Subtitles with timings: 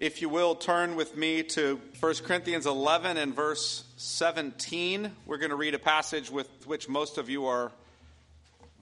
[0.00, 5.12] If you will, turn with me to 1 Corinthians 11 and verse 17.
[5.26, 7.70] We're going to read a passage with which most of you are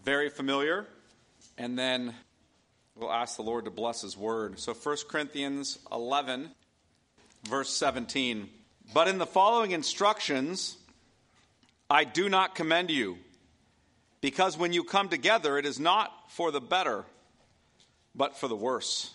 [0.05, 0.87] very familiar,
[1.59, 2.15] and then
[2.95, 4.61] we'll ask the Lord to bless His word.
[4.61, 6.51] So, 1 Corinthians 11,
[7.49, 8.49] verse 17.
[8.95, 10.77] But in the following instructions,
[11.91, 13.19] I do not commend you,
[14.21, 17.05] because when you come together, it is not for the better,
[18.15, 19.15] but for the worse.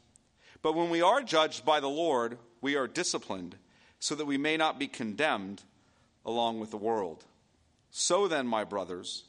[0.61, 3.55] But when we are judged by the Lord, we are disciplined,
[3.99, 5.63] so that we may not be condemned
[6.25, 7.25] along with the world.
[7.89, 9.23] So then, my brothers,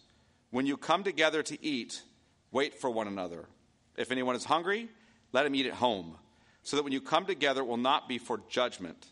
[0.51, 2.03] when you come together to eat,
[2.53, 3.47] Wait for one another.
[3.97, 4.89] If anyone is hungry,
[5.33, 6.17] let him eat at home,
[6.63, 9.07] so that when you come together, it will not be for judgment.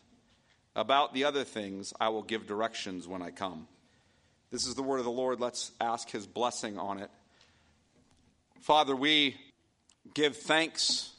[0.75, 3.67] About the other things, I will give directions when I come.
[4.51, 5.39] This is the word of the Lord.
[5.39, 7.09] Let's ask his blessing on it.
[8.61, 9.35] Father, we
[10.13, 11.10] give thanks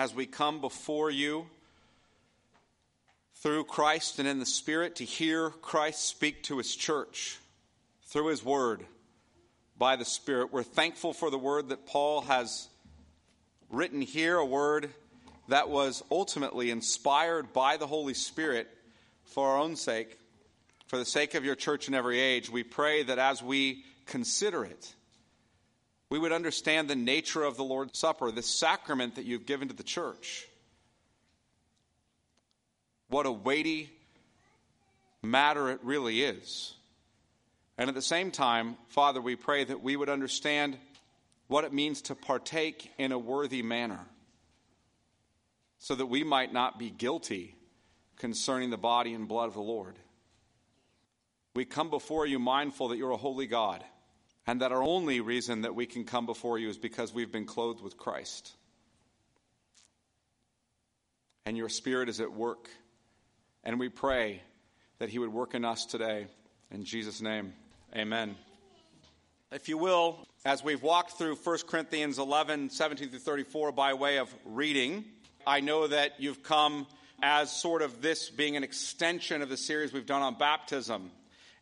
[0.00, 1.46] as we come before you
[3.34, 7.38] through Christ and in the Spirit to hear Christ speak to his church
[8.06, 8.82] through his word
[9.76, 10.54] by the Spirit.
[10.54, 12.68] We're thankful for the word that Paul has
[13.68, 14.88] written here, a word
[15.48, 18.68] that was ultimately inspired by the Holy Spirit
[19.24, 20.18] for our own sake,
[20.86, 22.48] for the sake of your church in every age.
[22.48, 24.94] We pray that as we consider it,
[26.10, 29.74] we would understand the nature of the Lord's Supper, this sacrament that you've given to
[29.74, 30.46] the church.
[33.08, 33.90] What a weighty
[35.22, 36.74] matter it really is.
[37.78, 40.76] And at the same time, Father, we pray that we would understand
[41.46, 44.04] what it means to partake in a worthy manner
[45.78, 47.54] so that we might not be guilty
[48.16, 49.96] concerning the body and blood of the Lord.
[51.54, 53.82] We come before you mindful that you're a holy God
[54.46, 57.46] and that our only reason that we can come before you is because we've been
[57.46, 58.52] clothed with Christ.
[61.46, 62.68] And your Spirit is at work.
[63.64, 64.42] And we pray
[64.98, 66.26] that He would work in us today.
[66.70, 67.52] In Jesus' name.
[67.94, 68.36] Amen.
[69.52, 74.18] If you will, as we've walked through 1 Corinthians 11, 17 through 34 by way
[74.18, 75.04] of reading,
[75.46, 76.86] I know that you've come
[77.22, 81.10] as sort of this being an extension of the series we've done on baptism.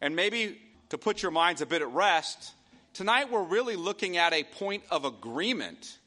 [0.01, 0.61] And maybe
[0.91, 2.53] to put your minds a bit at rest,
[2.99, 5.99] tonight we're really looking at a point of agreement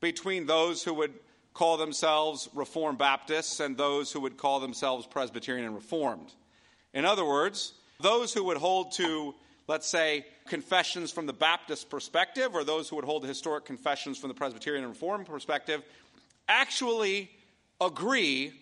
[0.00, 1.14] between those who would
[1.52, 6.32] call themselves Reformed Baptists and those who would call themselves Presbyterian and Reformed.
[6.92, 9.32] In other words, those who would hold to
[9.68, 14.18] let's say, confessions from the Baptist perspective, or those who would hold the historic confessions
[14.18, 15.82] from the Presbyterian and Reformed perspective,
[16.48, 17.30] actually
[17.80, 18.52] agree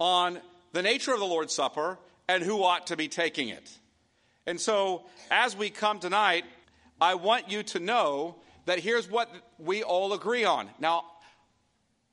[0.00, 0.40] on
[0.72, 1.98] the nature of the Lord's Supper
[2.28, 3.70] and who ought to be taking it.
[4.46, 6.44] And so, as we come tonight,
[7.00, 8.36] I want you to know
[8.66, 10.68] that here's what we all agree on.
[10.78, 11.04] Now,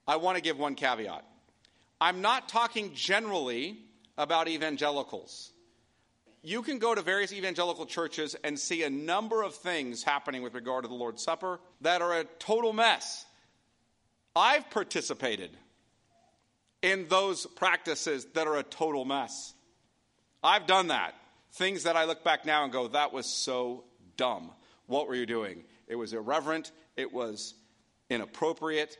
[0.07, 1.24] I want to give one caveat.
[2.00, 3.78] I'm not talking generally
[4.18, 5.51] about evangelicals.
[6.44, 10.56] You can go to various evangelical churches and see a number of things happening with
[10.56, 13.25] regard to the Lord's Supper that are a total mess.
[14.36, 15.51] I've participated
[16.81, 19.54] in those practices that are a total mess.
[20.44, 21.13] I've done that.
[21.54, 23.84] Things that I look back now and go, that was so
[24.18, 24.51] dumb.
[24.92, 25.64] What were you doing?
[25.88, 27.54] It was irreverent, it was
[28.10, 28.98] inappropriate.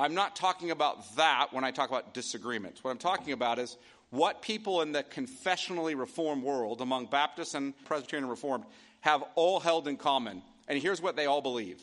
[0.00, 2.82] I'm not talking about that when I talk about disagreements.
[2.82, 3.76] What I'm talking about is
[4.10, 8.64] what people in the confessionally reformed world, among Baptists and Presbyterian Reformed,
[9.00, 10.42] have all held in common.
[10.66, 11.80] And here's what they all believe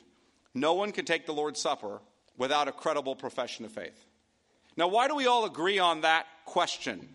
[0.53, 2.01] no one can take the Lord's Supper
[2.37, 4.05] without a credible profession of faith.
[4.75, 7.07] Now, why do we all agree on that question?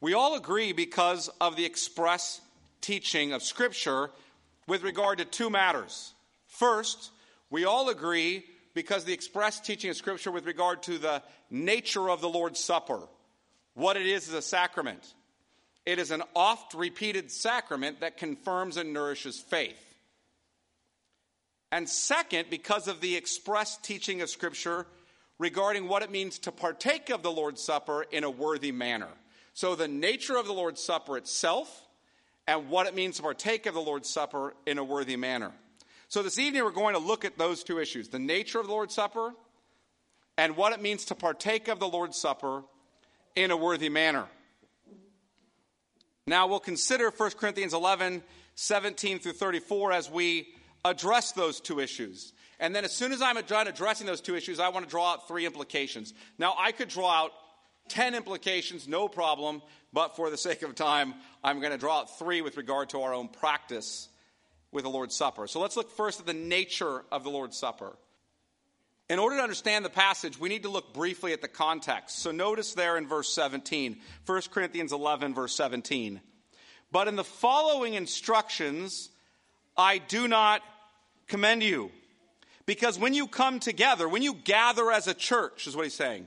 [0.00, 2.40] We all agree because of the express
[2.80, 4.12] teaching of Scripture
[4.68, 6.14] with regard to two matters.
[6.46, 7.10] First,
[7.50, 8.44] we all agree
[8.74, 13.00] because the express teaching of Scripture with regard to the nature of the Lord's Supper,
[13.74, 15.14] what it is is a sacrament.
[15.86, 19.82] It is an oft repeated sacrament that confirms and nourishes faith.
[21.72, 24.86] And second, because of the express teaching of Scripture
[25.38, 29.08] regarding what it means to partake of the Lord's Supper in a worthy manner.
[29.54, 31.87] So, the nature of the Lord's Supper itself
[32.48, 35.52] and what it means to partake of the Lord's Supper in a worthy manner.
[36.08, 38.72] So, this evening we're going to look at those two issues the nature of the
[38.72, 39.34] Lord's Supper
[40.38, 42.64] and what it means to partake of the Lord's Supper
[43.36, 44.24] in a worthy manner.
[46.26, 48.22] Now, we'll consider 1 Corinthians 11
[48.54, 50.48] 17 through 34 as we
[50.84, 52.32] address those two issues.
[52.58, 55.12] And then, as soon as I'm done addressing those two issues, I want to draw
[55.12, 56.14] out three implications.
[56.38, 57.32] Now, I could draw out
[57.88, 59.62] 10 implications, no problem,
[59.92, 63.00] but for the sake of time, I'm going to draw out three with regard to
[63.02, 64.08] our own practice
[64.70, 65.46] with the Lord's Supper.
[65.46, 67.96] So let's look first at the nature of the Lord's Supper.
[69.08, 72.18] In order to understand the passage, we need to look briefly at the context.
[72.18, 76.20] So notice there in verse 17, 1 Corinthians 11, verse 17.
[76.92, 79.08] But in the following instructions,
[79.76, 80.62] I do not
[81.26, 81.90] commend you.
[82.66, 86.26] Because when you come together, when you gather as a church, is what he's saying.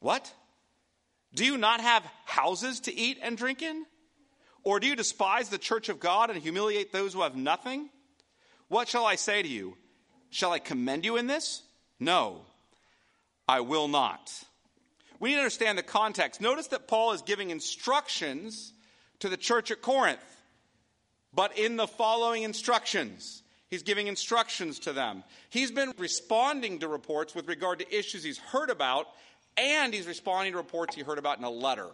[0.00, 0.32] What?
[1.34, 3.84] Do you not have houses to eat and drink in?
[4.64, 7.90] Or do you despise the church of God and humiliate those who have nothing?
[8.68, 9.76] What shall I say to you?
[10.30, 11.62] Shall I commend you in this?
[11.98, 12.42] No,
[13.48, 14.32] I will not.
[15.20, 16.40] We need to understand the context.
[16.40, 18.72] Notice that Paul is giving instructions
[19.20, 20.20] to the church at Corinth,
[21.34, 23.42] but in the following instructions.
[23.68, 25.24] He's giving instructions to them.
[25.50, 29.08] He's been responding to reports with regard to issues he's heard about,
[29.58, 31.88] and he's responding to reports he heard about in a letter.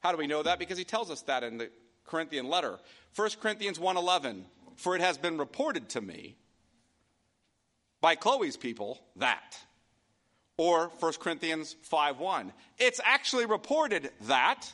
[0.00, 0.58] How do we know that?
[0.58, 1.70] Because he tells us that in the
[2.06, 2.78] Corinthian letter.
[3.14, 4.44] 1 Corinthians 1:11,
[4.76, 6.36] for it has been reported to me
[8.00, 9.58] by Chloe's people that.
[10.56, 14.72] Or 1 Corinthians 5:1, it's actually reported that.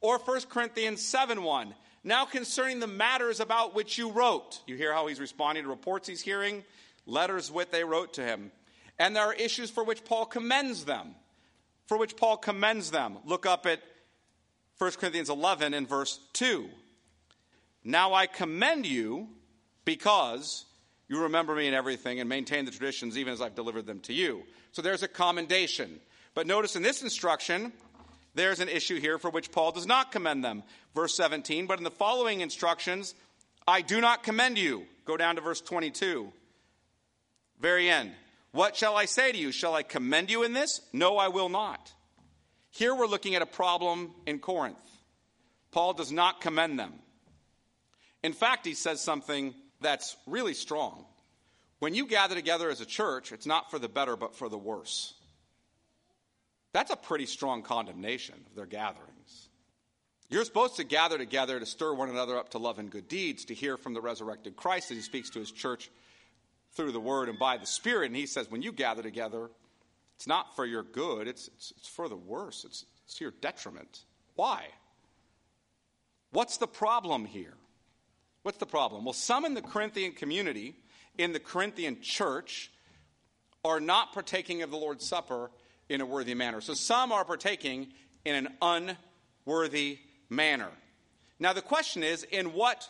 [0.00, 5.08] Or 1 Corinthians 7:1, now, concerning the matters about which you wrote, you hear how
[5.08, 6.64] he's responding to reports he's hearing,
[7.06, 8.52] letters what they wrote to him.
[8.98, 11.16] And there are issues for which Paul commends them.
[11.88, 13.18] For which Paul commends them.
[13.24, 13.80] Look up at
[14.76, 16.68] 1 Corinthians 11 and verse 2.
[17.82, 19.28] Now I commend you
[19.84, 20.66] because
[21.08, 24.12] you remember me in everything and maintain the traditions even as I've delivered them to
[24.12, 24.42] you.
[24.72, 25.98] So there's a commendation.
[26.34, 27.72] But notice in this instruction,
[28.34, 30.62] there's an issue here for which Paul does not commend them.
[30.94, 33.14] Verse 17, but in the following instructions,
[33.66, 34.84] I do not commend you.
[35.06, 36.30] Go down to verse 22.
[37.60, 38.12] Very end.
[38.58, 39.52] What shall I say to you?
[39.52, 40.80] Shall I commend you in this?
[40.92, 41.92] No, I will not.
[42.72, 44.82] Here we're looking at a problem in Corinth.
[45.70, 46.94] Paul does not commend them.
[48.24, 51.04] In fact, he says something that's really strong.
[51.78, 54.58] When you gather together as a church, it's not for the better, but for the
[54.58, 55.14] worse.
[56.72, 59.50] That's a pretty strong condemnation of their gatherings.
[60.30, 63.44] You're supposed to gather together to stir one another up to love and good deeds,
[63.44, 65.92] to hear from the resurrected Christ as he speaks to his church
[66.72, 68.06] through the word and by the Spirit.
[68.06, 69.50] And he says, when you gather together,
[70.16, 73.32] it's not for your good, it's, it's, it's for the worse, it's, it's to your
[73.40, 74.04] detriment.
[74.34, 74.66] Why?
[76.32, 77.54] What's the problem here?
[78.42, 79.04] What's the problem?
[79.04, 80.74] Well, some in the Corinthian community,
[81.16, 82.70] in the Corinthian church,
[83.64, 85.50] are not partaking of the Lord's Supper
[85.88, 86.60] in a worthy manner.
[86.60, 87.88] So some are partaking
[88.24, 88.96] in an
[89.46, 89.98] unworthy
[90.28, 90.70] manner.
[91.38, 92.88] Now, the question is in what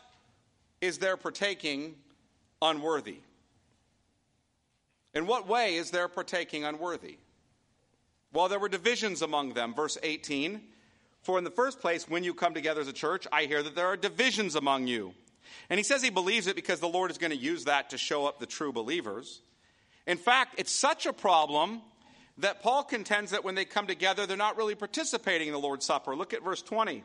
[0.80, 1.94] is their partaking
[2.62, 3.18] unworthy?
[5.14, 7.18] In what way is their partaking unworthy?
[8.32, 9.74] Well, there were divisions among them.
[9.74, 10.60] Verse 18
[11.22, 13.74] For in the first place, when you come together as a church, I hear that
[13.74, 15.14] there are divisions among you.
[15.70, 17.98] And he says he believes it because the Lord is going to use that to
[17.98, 19.40] show up the true believers.
[20.06, 21.82] In fact, it's such a problem
[22.38, 25.84] that Paul contends that when they come together, they're not really participating in the Lord's
[25.84, 26.14] Supper.
[26.14, 27.02] Look at verse 20.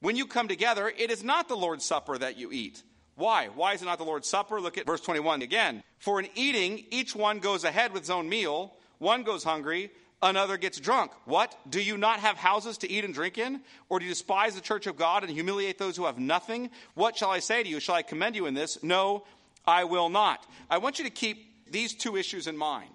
[0.00, 2.82] When you come together, it is not the Lord's Supper that you eat.
[3.20, 3.48] Why?
[3.48, 4.60] Why is it not the Lord's Supper?
[4.60, 5.82] Look at verse 21 again.
[5.98, 9.90] For in eating, each one goes ahead with his own meal, one goes hungry,
[10.22, 11.12] another gets drunk.
[11.26, 11.54] What?
[11.68, 13.60] Do you not have houses to eat and drink in?
[13.90, 16.70] Or do you despise the church of God and humiliate those who have nothing?
[16.94, 17.78] What shall I say to you?
[17.78, 18.82] Shall I commend you in this?
[18.82, 19.24] No,
[19.66, 20.46] I will not.
[20.70, 22.90] I want you to keep these two issues in mind.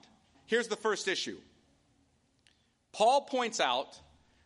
[0.47, 1.37] Here's the first issue
[2.93, 3.99] Paul points out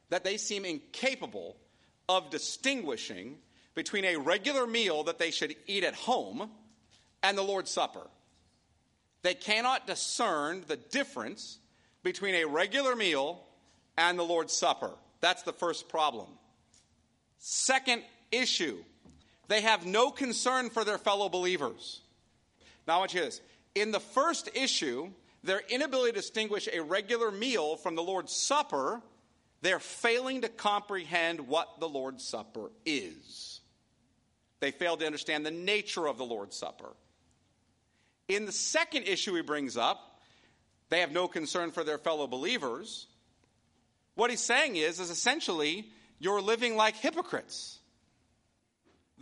[0.10, 1.56] that they seem incapable
[2.10, 3.38] of distinguishing
[3.80, 6.50] between a regular meal that they should eat at home
[7.24, 8.06] and the Lord's Supper.
[9.22, 11.60] They cannot discern the difference
[12.04, 13.42] between a regular meal
[13.98, 14.92] and the Lord's Supper.
[15.22, 16.28] That's the first problem.
[17.38, 18.84] Second issue,
[19.48, 22.02] they have no concern for their fellow believers.
[22.86, 23.40] Now, I want you to this.
[23.76, 25.10] In the first issue,
[25.42, 29.02] their inability to distinguish a regular meal from the Lord's Supper,
[29.62, 33.49] they're failing to comprehend what the Lord's Supper is.
[34.60, 36.94] They fail to understand the nature of the Lord's Supper.
[38.28, 40.22] In the second issue he brings up,
[40.90, 43.08] they have no concern for their fellow believers.
[44.16, 45.90] What he's saying is, is essentially,
[46.20, 47.80] you're living like hypocrites.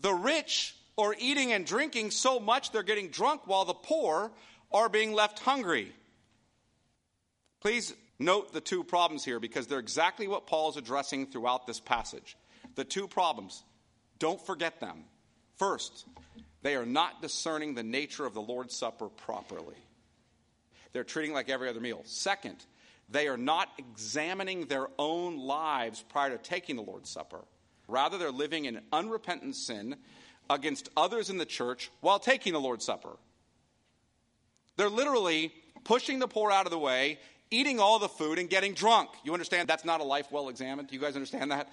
[0.02, 4.32] The rich are eating and drinking so much they're getting drunk while the poor
[4.72, 5.92] are being left hungry.
[7.62, 11.80] Please note the two problems here because they're exactly what Paul is addressing throughout this
[11.80, 12.38] passage.
[12.76, 13.64] The two problems,
[14.20, 15.04] don't forget them.
[15.58, 16.06] First,
[16.62, 19.76] they are not discerning the nature of the Lord's Supper properly.
[20.94, 22.02] They're treating like every other meal.
[22.06, 22.56] Second,
[23.10, 27.42] they are not examining their own lives prior to taking the Lord's Supper.
[27.88, 29.96] Rather, they're living in unrepentant sin
[30.50, 33.18] against others in the church while taking the Lord's Supper.
[34.76, 38.74] They're literally pushing the poor out of the way, eating all the food, and getting
[38.74, 39.10] drunk.
[39.24, 40.90] You understand that's not a life well examined?
[40.90, 41.70] Do you guys understand that?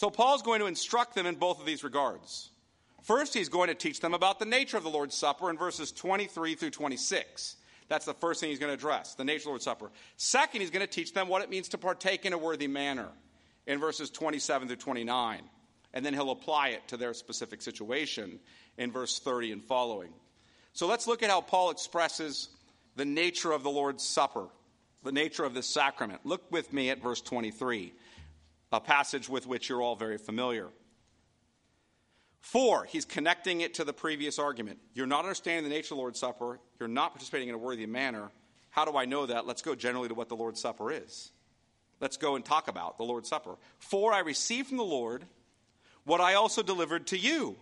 [0.00, 2.48] So, Paul's going to instruct them in both of these regards.
[3.02, 5.92] First, he's going to teach them about the nature of the Lord's Supper in verses
[5.92, 7.56] 23 through 26.
[7.86, 9.90] That's the first thing he's going to address, the nature of the Lord's Supper.
[10.16, 13.08] Second, he's going to teach them what it means to partake in a worthy manner
[13.66, 15.42] in verses 27 through 29.
[15.92, 18.40] And then he'll apply it to their specific situation
[18.78, 20.14] in verse 30 and following.
[20.72, 22.48] So let's look at how Paul expresses
[22.96, 24.46] the nature of the Lord's Supper,
[25.04, 26.22] the nature of this sacrament.
[26.24, 27.92] Look with me at verse 23,
[28.72, 30.68] a passage with which you're all very familiar.
[32.40, 34.78] For, he's connecting it to the previous argument.
[34.94, 36.58] You're not understanding the nature of the Lord's Supper.
[36.78, 38.30] You're not participating in a worthy manner.
[38.70, 39.46] How do I know that?
[39.46, 41.30] Let's go generally to what the Lord's Supper is.
[42.00, 43.56] Let's go and talk about the Lord's Supper.
[43.78, 45.24] For I received from the Lord
[46.04, 47.56] what I also delivered to you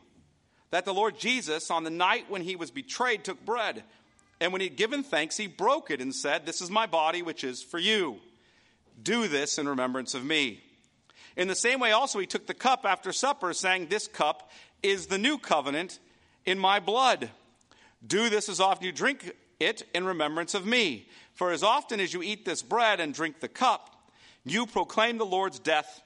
[0.70, 3.82] that the Lord Jesus, on the night when he was betrayed, took bread.
[4.40, 7.22] And when he had given thanks, he broke it and said, This is my body,
[7.22, 8.18] which is for you.
[9.02, 10.62] Do this in remembrance of me.
[11.38, 14.50] In the same way, also, he took the cup after supper, saying, This cup
[14.82, 16.00] is the new covenant
[16.44, 17.30] in my blood.
[18.04, 21.08] Do this as often you drink it in remembrance of me.
[21.34, 24.10] For as often as you eat this bread and drink the cup,
[24.44, 26.02] you proclaim the Lord's death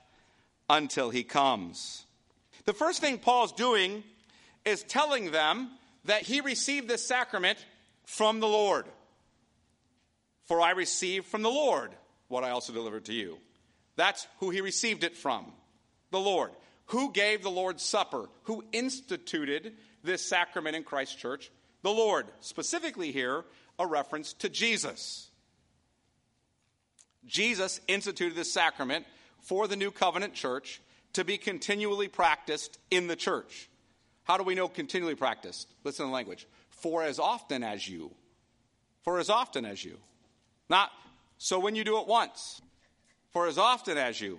[0.68, 2.04] until he comes.
[2.66, 4.04] The first thing Paul's doing
[4.66, 5.70] is telling them
[6.04, 7.64] that he received this sacrament
[8.04, 8.84] from the Lord.
[10.44, 11.92] For I received from the Lord
[12.28, 13.38] what I also delivered to you.
[13.96, 15.52] That's who he received it from
[16.10, 16.50] the Lord.
[16.86, 18.28] Who gave the Lord's Supper?
[18.44, 21.50] Who instituted this sacrament in Christ Church?
[21.82, 22.26] The Lord.
[22.40, 23.44] Specifically, here,
[23.78, 25.30] a reference to Jesus.
[27.24, 29.06] Jesus instituted this sacrament
[29.40, 30.80] for the new covenant church
[31.14, 33.68] to be continually practiced in the church.
[34.24, 35.68] How do we know continually practiced?
[35.84, 36.46] Listen to the language.
[36.70, 38.12] For as often as you.
[39.02, 39.98] For as often as you.
[40.68, 40.90] Not
[41.38, 42.60] so when you do it once.
[43.32, 44.38] For as often as you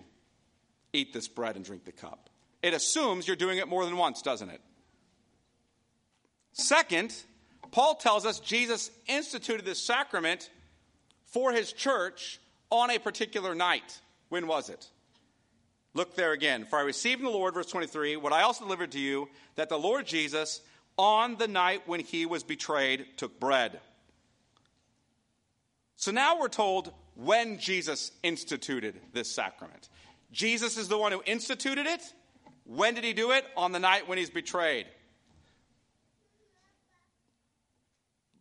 [0.94, 2.30] eat this bread and drink the cup.
[2.62, 4.62] It assumes you're doing it more than once, doesn't it?
[6.54, 7.14] Second,
[7.72, 10.50] Paul tells us Jesus instituted this sacrament
[11.26, 14.00] for his church on a particular night.
[14.30, 14.88] When was it?
[15.96, 16.66] Look there again.
[16.66, 19.70] For I received from the Lord, verse 23, what I also delivered to you, that
[19.70, 20.62] the Lord Jesus,
[20.98, 23.80] on the night when he was betrayed, took bread.
[25.96, 29.90] So now we're told when Jesus instituted this sacrament.
[30.32, 32.02] Jesus is the one who instituted it.
[32.66, 33.46] When did he do it?
[33.56, 34.88] On the night when he's betrayed.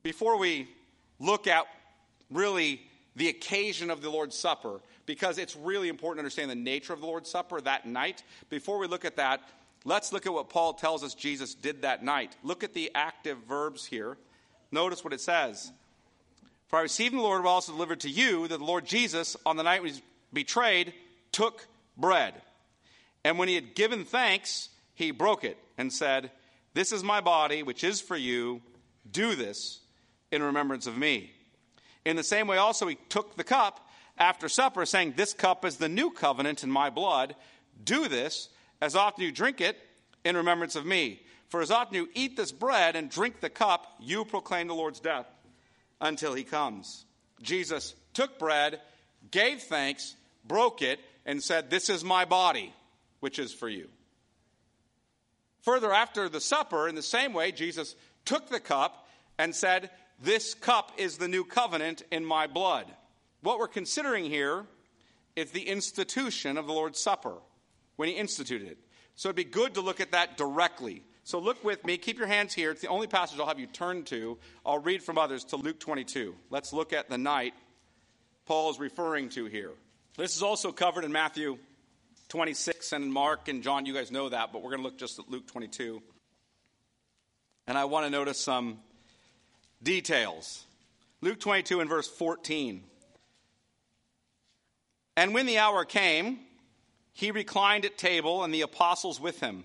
[0.03, 0.69] Before we
[1.21, 1.67] look at
[2.31, 2.83] really
[3.15, 7.01] the occasion of the Lord's Supper, because it's really important to understand the nature of
[7.01, 9.41] the Lord's Supper that night, before we look at that,
[9.85, 12.37] let's look at what Paul tells us Jesus did that night.
[12.43, 14.17] Look at the active verbs here.
[14.71, 15.71] Notice what it says.
[16.73, 19.59] For I received the Lord, will also delivered to you that the Lord Jesus, on
[19.59, 20.03] the night he was
[20.33, 20.95] betrayed,
[21.31, 21.67] took
[21.99, 22.33] bread.
[23.23, 26.31] And when he had given thanks, he broke it and said,
[26.73, 28.63] This is my body, which is for you.
[29.11, 29.81] Do this
[30.31, 31.33] in remembrance of me.
[32.07, 33.87] In the same way, also, he took the cup
[34.17, 37.37] after supper, saying, This cup is the new covenant in my blood.
[37.85, 38.49] Do this
[38.81, 39.77] as often you drink it
[40.25, 41.21] in remembrance of me.
[41.51, 45.01] For as often you eat this bread and drink the cup, you proclaim the Lord's
[45.01, 45.27] death
[46.03, 47.07] until he comes.
[47.41, 48.81] Jesus took bread,
[49.31, 52.75] gave thanks, broke it, and said, This is my body,
[53.21, 53.89] which is for you.
[55.63, 57.95] Further, after the supper, in the same way, Jesus
[58.25, 59.07] took the cup
[59.39, 59.91] and said,
[60.21, 62.87] This cup is the new covenant in my blood.
[63.41, 64.67] What we're considering here
[65.37, 67.35] is the institution of the Lord's Supper
[67.97, 68.79] when he instituted it.
[69.15, 71.05] So it'd be good to look at that directly.
[71.25, 72.71] So look with me, keep your hands here.
[72.73, 74.39] It's the only passage I'll have you turn to.
[74.67, 76.35] I'll read from others to Luke 22.
[76.51, 77.55] Let's look at the night
[78.45, 79.71] Paul is referring to here.
[80.17, 81.59] This is also covered in Matthew
[82.29, 83.87] 26 and Mark and John.
[83.87, 86.03] You guys know that, but we're going to look just at Luke 22.
[87.67, 88.81] And I want to notice some
[89.83, 90.65] details.
[91.21, 92.83] Luke 22 and verse 14.
[95.17, 96.41] And when the hour came,
[97.13, 99.65] he reclined at table and the apostles with him.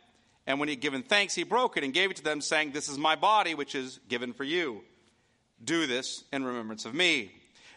[0.47, 2.71] and when he had given thanks, he broke it and gave it to them, saying,
[2.71, 4.81] This is my body, which is given for you.
[5.63, 7.31] Do this in remembrance of me.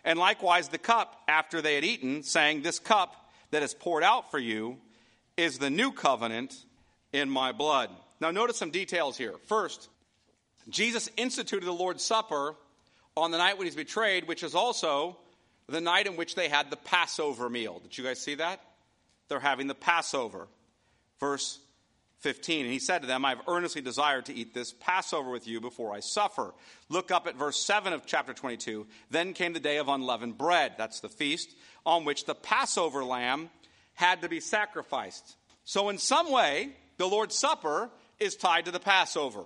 [0.05, 4.31] And likewise the cup after they had eaten, saying, This cup that is poured out
[4.31, 4.79] for you
[5.37, 6.55] is the new covenant
[7.13, 7.91] in my blood.
[8.21, 9.35] Now, notice some details here.
[9.47, 9.89] First,
[10.69, 12.55] Jesus instituted the Lord's Supper
[13.17, 15.19] on the night when he's betrayed, which is also
[15.69, 17.81] the night in which they had the Passover meal.
[17.81, 18.61] Did you guys see that?
[19.29, 20.49] They're having the Passover.
[21.21, 21.59] Verse
[22.25, 22.65] 15.
[22.65, 25.61] And he said to them, I have earnestly desired to eat this Passover with you
[25.61, 26.55] before I suffer.
[26.89, 28.87] Look up at verse 7 of chapter 22.
[29.11, 30.73] Then came the day of unleavened bread.
[30.79, 33.51] That's the feast on which the Passover lamb
[33.93, 35.37] had to be sacrificed.
[35.65, 39.45] So, in some way, the Lord's Supper is tied to the Passover.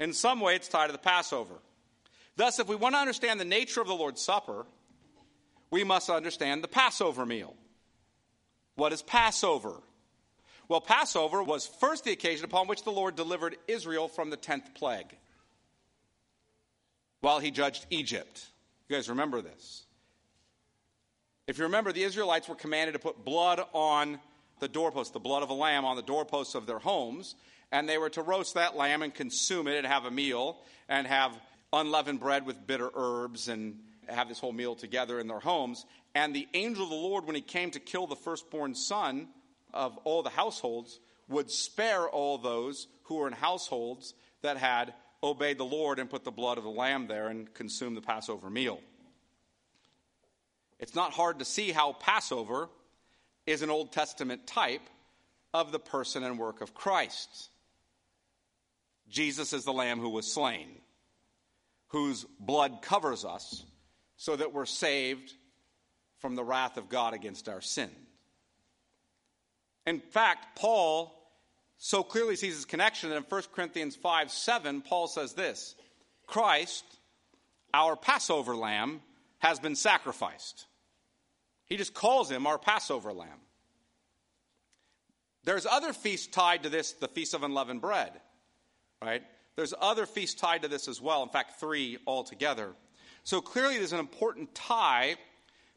[0.00, 1.54] In some way, it's tied to the Passover.
[2.34, 4.66] Thus, if we want to understand the nature of the Lord's Supper,
[5.70, 7.54] we must understand the Passover meal.
[8.74, 9.80] What is Passover?
[10.68, 14.74] Well, Passover was first the occasion upon which the Lord delivered Israel from the 10th
[14.74, 15.16] plague
[17.20, 18.46] while he judged Egypt.
[18.88, 19.84] You guys remember this?
[21.46, 24.18] If you remember, the Israelites were commanded to put blood on
[24.58, 27.36] the doorposts, the blood of a lamb on the doorposts of their homes,
[27.70, 31.06] and they were to roast that lamb and consume it and have a meal and
[31.06, 31.32] have
[31.72, 35.84] unleavened bread with bitter herbs and have this whole meal together in their homes.
[36.14, 39.28] And the angel of the Lord, when he came to kill the firstborn son,
[39.76, 45.58] of all the households would spare all those who were in households that had obeyed
[45.58, 48.80] the Lord and put the blood of the lamb there and consumed the Passover meal.
[50.78, 52.68] It's not hard to see how Passover
[53.46, 54.82] is an Old Testament type
[55.54, 57.48] of the person and work of Christ.
[59.08, 60.68] Jesus is the lamb who was slain,
[61.88, 63.64] whose blood covers us
[64.16, 65.32] so that we're saved
[66.18, 67.90] from the wrath of God against our sin.
[69.86, 71.12] In fact, Paul
[71.78, 75.74] so clearly sees his connection that in 1 Corinthians 5 7, Paul says this
[76.26, 76.84] Christ,
[77.72, 79.00] our Passover lamb,
[79.38, 80.66] has been sacrificed.
[81.66, 83.40] He just calls him our Passover lamb.
[85.44, 88.12] There's other feasts tied to this, the Feast of Unleavened Bread,
[89.00, 89.22] right?
[89.54, 92.72] There's other feasts tied to this as well, in fact, three altogether.
[93.22, 95.16] So clearly, there's an important tie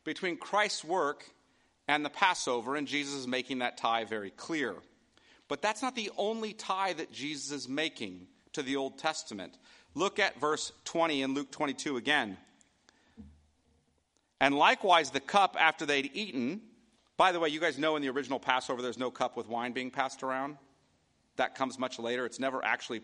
[0.03, 1.23] between Christ's work
[1.89, 4.75] and the Passover, and Jesus is making that tie very clear.
[5.47, 9.57] But that's not the only tie that Jesus is making to the Old Testament.
[9.95, 12.37] Look at verse 20 in Luke 22 again.
[14.39, 16.61] And likewise, the cup after they'd eaten.
[17.17, 19.71] By the way, you guys know in the original Passover, there's no cup with wine
[19.73, 20.57] being passed around.
[21.37, 22.23] That comes much later.
[22.23, 23.01] It's never actually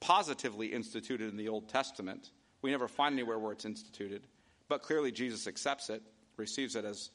[0.00, 2.32] positively instituted in the Old Testament.
[2.62, 4.26] We never find anywhere where it's instituted.
[4.68, 6.02] But clearly, Jesus accepts it,
[6.36, 7.10] receives it as,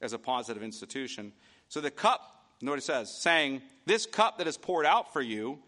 [0.00, 1.32] as a positive institution.
[1.68, 2.20] So the cup,
[2.60, 5.58] notice it says, saying, This cup that is poured out for you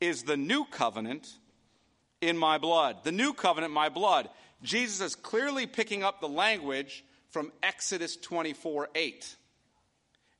[0.00, 1.28] is the new covenant
[2.20, 3.04] in my blood.
[3.04, 4.28] The new covenant, my blood.
[4.62, 9.36] Jesus is clearly picking up the language from Exodus 24 8.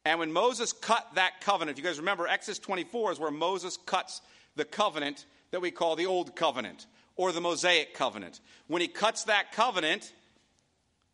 [0.05, 4.21] And when Moses cut that covenant, you guys remember, Exodus 24 is where Moses cuts
[4.57, 8.41] the covenant that we call the Old Covenant or the Mosaic Covenant.
[8.67, 10.13] When he cuts that covenant,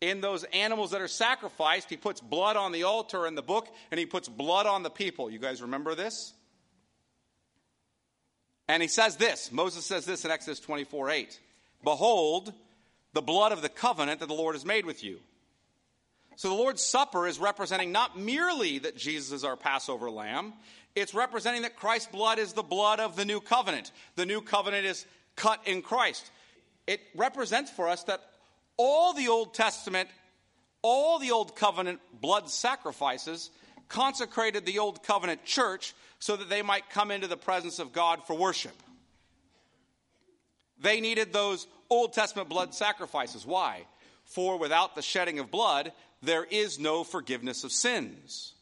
[0.01, 3.67] in those animals that are sacrificed, he puts blood on the altar in the book
[3.91, 5.29] and he puts blood on the people.
[5.29, 6.33] You guys remember this?
[8.67, 11.39] And he says this Moses says this in Exodus 24 8
[11.83, 12.53] Behold,
[13.13, 15.19] the blood of the covenant that the Lord has made with you.
[16.35, 20.53] So the Lord's Supper is representing not merely that Jesus is our Passover lamb,
[20.95, 23.91] it's representing that Christ's blood is the blood of the new covenant.
[24.15, 26.29] The new covenant is cut in Christ.
[26.87, 28.21] It represents for us that
[28.79, 30.09] all the Old Testament,
[30.81, 33.51] all the Old Covenant blood sacrifices
[33.89, 38.23] consecrated the Old Covenant church so that they might come into the presence of God
[38.25, 38.71] for worship.
[40.81, 43.45] They needed those Old Testament blood sacrifices.
[43.45, 43.85] Why?
[44.23, 48.53] For without the shedding of blood, there is no forgiveness of sins.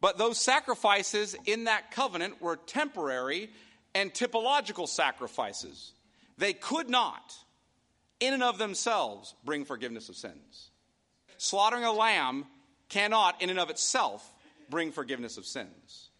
[0.00, 3.50] But those sacrifices in that covenant were temporary
[3.94, 5.92] and typological sacrifices.
[6.38, 7.36] They could not
[8.20, 10.70] in and of themselves bring forgiveness of sins.
[11.38, 12.46] Slaughtering a lamb
[12.88, 14.32] cannot, in and of itself,
[14.70, 16.10] bring forgiveness of sins.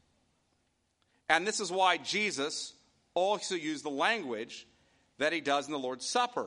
[1.29, 2.73] And this is why Jesus
[3.15, 4.67] also used the language
[5.19, 6.47] that he does in the Lord's Supper.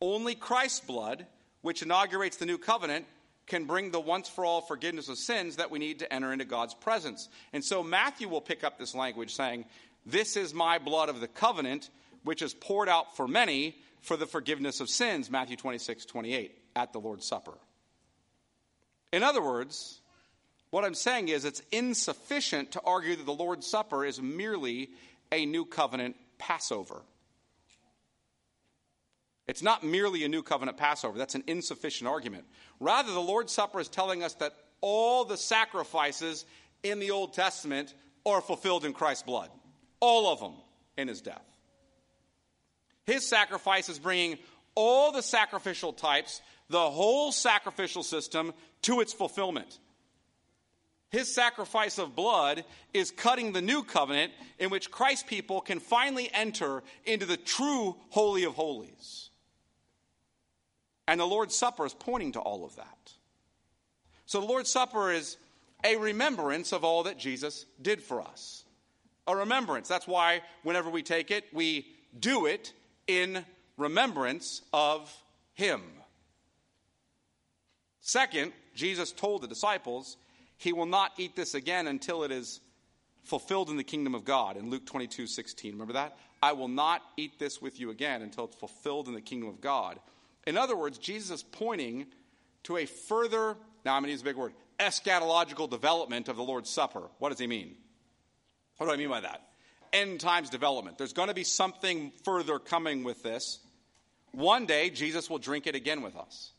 [0.00, 1.26] Only Christ's blood,
[1.62, 3.06] which inaugurates the new covenant,
[3.46, 6.44] can bring the once for all forgiveness of sins that we need to enter into
[6.44, 7.28] God's presence.
[7.52, 9.64] And so Matthew will pick up this language saying,
[10.06, 11.90] This is my blood of the covenant,
[12.22, 16.92] which is poured out for many for the forgiveness of sins, Matthew 26, 28, at
[16.92, 17.58] the Lord's Supper.
[19.12, 20.00] In other words,
[20.70, 24.90] what I'm saying is it's insufficient to argue that the Lord's Supper is merely
[25.32, 27.02] a new covenant Passover.
[29.46, 31.18] It's not merely a new covenant Passover.
[31.18, 32.44] That's an insufficient argument.
[32.78, 36.44] Rather, the Lord's Supper is telling us that all the sacrifices
[36.84, 37.92] in the Old Testament
[38.24, 39.50] are fulfilled in Christ's blood.
[39.98, 40.54] All of them
[40.96, 41.49] in his death.
[43.10, 44.38] His sacrifice is bringing
[44.76, 49.80] all the sacrificial types, the whole sacrificial system, to its fulfillment.
[51.10, 56.30] His sacrifice of blood is cutting the new covenant in which Christ's people can finally
[56.32, 59.30] enter into the true Holy of Holies.
[61.08, 63.12] And the Lord's Supper is pointing to all of that.
[64.26, 65.36] So the Lord's Supper is
[65.82, 68.62] a remembrance of all that Jesus did for us.
[69.26, 69.88] A remembrance.
[69.88, 72.72] That's why whenever we take it, we do it
[73.10, 73.44] in
[73.76, 75.12] remembrance of
[75.54, 75.82] him.
[78.00, 80.16] Second, Jesus told the disciples,
[80.56, 82.60] He will not eat this again until it is
[83.24, 85.72] fulfilled in the kingdom of God in Luke 22 16.
[85.72, 86.16] Remember that?
[86.42, 89.60] I will not eat this with you again until it's fulfilled in the kingdom of
[89.60, 89.98] God.
[90.46, 92.06] In other words, Jesus is pointing
[92.64, 96.42] to a further, now I'm going to use a big word, eschatological development of the
[96.42, 97.02] Lord's Supper.
[97.18, 97.76] What does he mean?
[98.78, 99.49] What do I mean by that?
[99.92, 100.98] End times development.
[100.98, 103.58] There's going to be something further coming with this.
[104.32, 106.52] One day, Jesus will drink it again with us.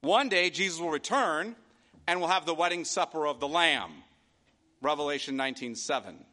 [0.00, 1.56] One day, Jesus will return
[2.06, 3.92] and we'll have the wedding supper of the Lamb.
[4.80, 6.24] Revelation 19:7.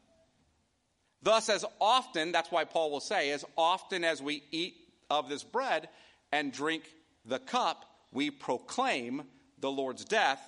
[1.22, 4.76] Thus, as often, that's why Paul will say, as often as we eat
[5.10, 5.90] of this bread
[6.32, 6.84] and drink
[7.26, 9.24] the cup, we proclaim
[9.60, 10.42] the Lord's death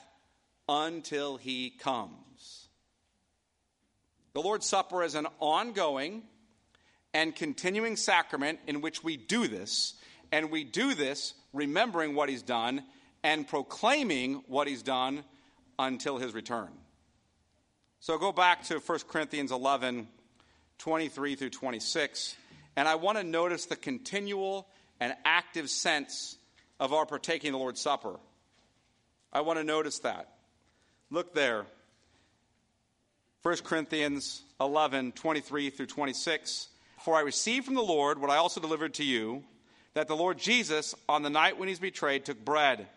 [0.70, 2.27] until he comes.
[4.38, 6.22] The Lord's Supper is an ongoing
[7.12, 9.96] and continuing sacrament in which we do this,
[10.32, 12.84] and we do this remembering what He's done
[13.24, 15.24] and proclaiming what He's done
[15.80, 16.70] until His return.
[18.00, 20.08] So go back to 1 Corinthians 11
[20.78, 22.36] 23 through 26,
[22.76, 24.68] and I want to notice the continual
[25.00, 26.38] and active sense
[26.80, 28.20] of our partaking the Lord's Supper.
[29.34, 30.30] I want to notice that.
[31.10, 31.66] Look there.
[33.44, 36.70] 1 Corinthians 11, 23 through 26.
[37.04, 39.44] For I received from the Lord what I also delivered to you,
[39.94, 42.88] that the Lord Jesus, on the night when he was betrayed, took bread.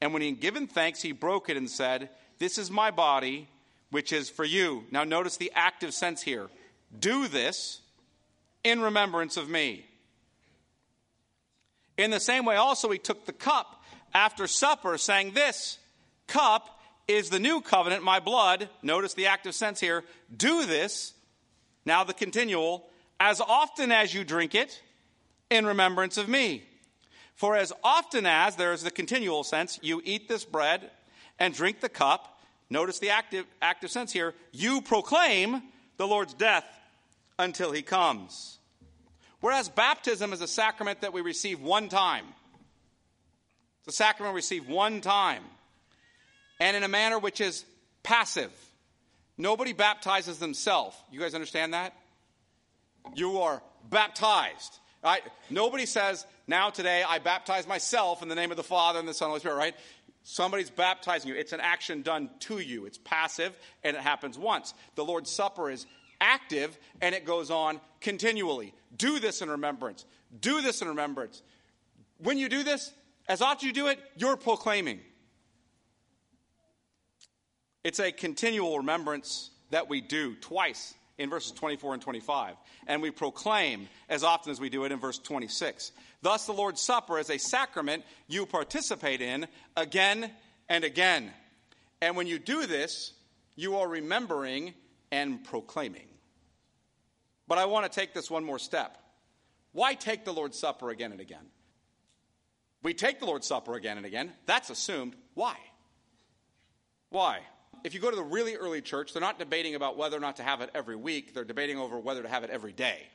[0.00, 3.48] And when he had given thanks, he broke it and said, This is my body,
[3.90, 4.84] which is for you.
[4.90, 6.48] Now notice the active sense here.
[6.98, 7.80] Do this
[8.64, 9.86] in remembrance of me.
[11.96, 15.78] In the same way, also, he took the cup after supper, saying, This
[16.26, 16.79] cup
[17.10, 18.68] is the new covenant, my blood.
[18.82, 20.04] Notice the active sense here.
[20.34, 21.14] Do this,
[21.84, 24.82] now the continual, as often as you drink it,
[25.50, 26.62] in remembrance of me.
[27.34, 30.90] For as often as, there is the continual sense, you eat this bread
[31.38, 35.62] and drink the cup, notice the active, active sense here, you proclaim
[35.96, 36.66] the Lord's death
[37.38, 38.58] until he comes.
[39.40, 42.26] Whereas baptism is a sacrament that we receive one time.
[43.80, 45.42] It's a sacrament we receive one time
[46.60, 47.64] and in a manner which is
[48.02, 48.52] passive.
[49.36, 50.96] Nobody baptizes themselves.
[51.10, 51.94] You guys understand that?
[53.14, 54.78] You are baptized.
[55.02, 55.22] Right?
[55.48, 59.14] Nobody says, now today I baptize myself in the name of the Father and the
[59.14, 59.74] Son and the Holy Spirit, right?
[60.24, 61.36] Somebody's baptizing you.
[61.36, 62.84] It's an action done to you.
[62.84, 64.74] It's passive and it happens once.
[64.96, 65.86] The Lord's Supper is
[66.20, 68.74] active and it goes on continually.
[68.94, 70.04] Do this in remembrance.
[70.38, 71.40] Do this in remembrance.
[72.18, 72.92] When you do this,
[73.26, 75.00] as often you do it, you're proclaiming.
[77.82, 82.56] It's a continual remembrance that we do twice in verses 24 and 25.
[82.86, 85.92] And we proclaim as often as we do it in verse 26.
[86.22, 90.30] Thus, the Lord's Supper is a sacrament you participate in again
[90.68, 91.30] and again.
[92.02, 93.12] And when you do this,
[93.56, 94.74] you are remembering
[95.10, 96.06] and proclaiming.
[97.46, 98.96] But I want to take this one more step.
[99.72, 101.46] Why take the Lord's Supper again and again?
[102.82, 104.32] We take the Lord's Supper again and again.
[104.46, 105.14] That's assumed.
[105.34, 105.56] Why?
[107.10, 107.40] Why?
[107.84, 110.36] If you go to the really early church, they're not debating about whether or not
[110.36, 111.34] to have it every week.
[111.34, 113.06] They're debating over whether to have it every day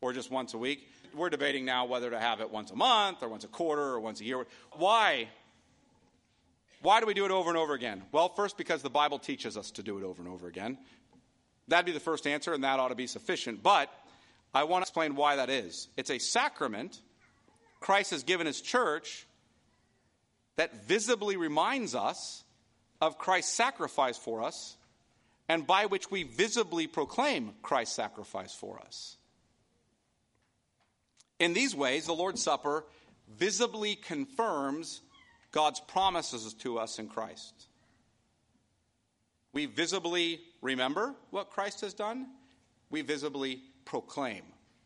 [0.00, 0.88] or just once a week.
[1.14, 4.00] We're debating now whether to have it once a month or once a quarter or
[4.00, 4.46] once a year.
[4.72, 5.28] Why?
[6.82, 8.02] Why do we do it over and over again?
[8.12, 10.78] Well, first, because the Bible teaches us to do it over and over again.
[11.68, 13.62] That'd be the first answer, and that ought to be sufficient.
[13.62, 13.90] But
[14.54, 15.88] I want to explain why that is.
[15.96, 17.00] It's a sacrament
[17.80, 19.26] Christ has given his church
[20.56, 22.44] that visibly reminds us
[23.00, 24.76] of Christ's sacrifice for us,
[25.48, 29.16] and by which we visibly proclaim Christ's sacrifice for us.
[31.38, 32.84] In these ways, the Lord's Supper
[33.36, 35.00] visibly confirms
[35.52, 37.66] God's promises to us in Christ.
[39.52, 42.26] We visibly remember what Christ has done,
[42.90, 44.42] we visibly proclaim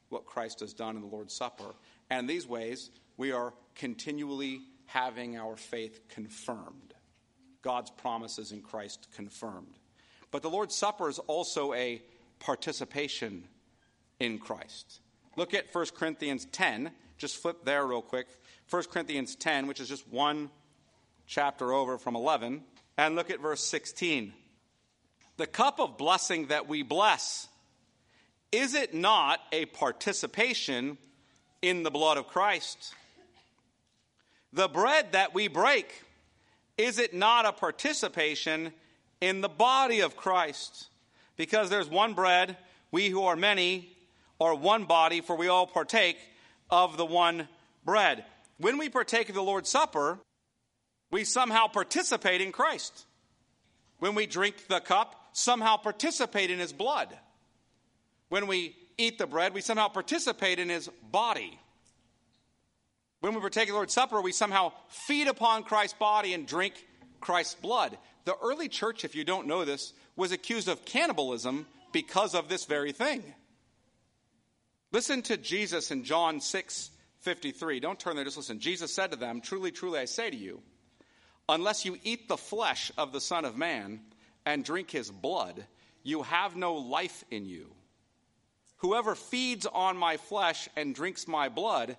[0.08, 1.74] what Christ has done in the Lord's Supper.
[2.08, 6.89] And in these ways, we are continually having our faith confirmed.
[7.62, 9.78] God's promises in Christ confirmed.
[10.30, 12.02] But the Lord's Supper is also a
[12.38, 13.44] participation
[14.18, 15.00] in Christ.
[15.36, 16.90] Look at 1 Corinthians 10.
[17.18, 18.26] Just flip there real quick.
[18.70, 20.50] 1 Corinthians 10, which is just one
[21.26, 22.62] chapter over from 11.
[22.96, 24.32] And look at verse 16.
[25.36, 27.48] The cup of blessing that we bless,
[28.52, 30.98] is it not a participation
[31.62, 32.94] in the blood of Christ?
[34.52, 36.02] The bread that we break,
[36.80, 38.72] is it not a participation
[39.20, 40.88] in the body of Christ?
[41.36, 42.56] Because there's one bread,
[42.90, 43.96] we who are many
[44.40, 46.16] are one body, for we all partake
[46.70, 47.46] of the one
[47.84, 48.24] bread.
[48.58, 50.18] When we partake of the Lord's Supper,
[51.10, 53.04] we somehow participate in Christ.
[53.98, 57.16] When we drink the cup, somehow participate in his blood.
[58.30, 61.58] When we eat the bread, we somehow participate in his body.
[63.20, 66.74] When we partake of the Lord's Supper, we somehow feed upon Christ's body and drink
[67.20, 67.96] Christ's blood.
[68.24, 72.64] The early church, if you don't know this, was accused of cannibalism because of this
[72.64, 73.22] very thing.
[74.92, 77.80] Listen to Jesus in John 6 53.
[77.80, 78.58] Don't turn there, just listen.
[78.58, 80.62] Jesus said to them, Truly, truly, I say to you,
[81.50, 84.00] unless you eat the flesh of the Son of Man
[84.46, 85.66] and drink his blood,
[86.02, 87.66] you have no life in you.
[88.78, 91.98] Whoever feeds on my flesh and drinks my blood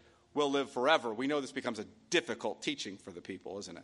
[0.33, 1.13] will live forever.
[1.13, 3.83] We know this becomes a difficult teaching for the people, isn't it?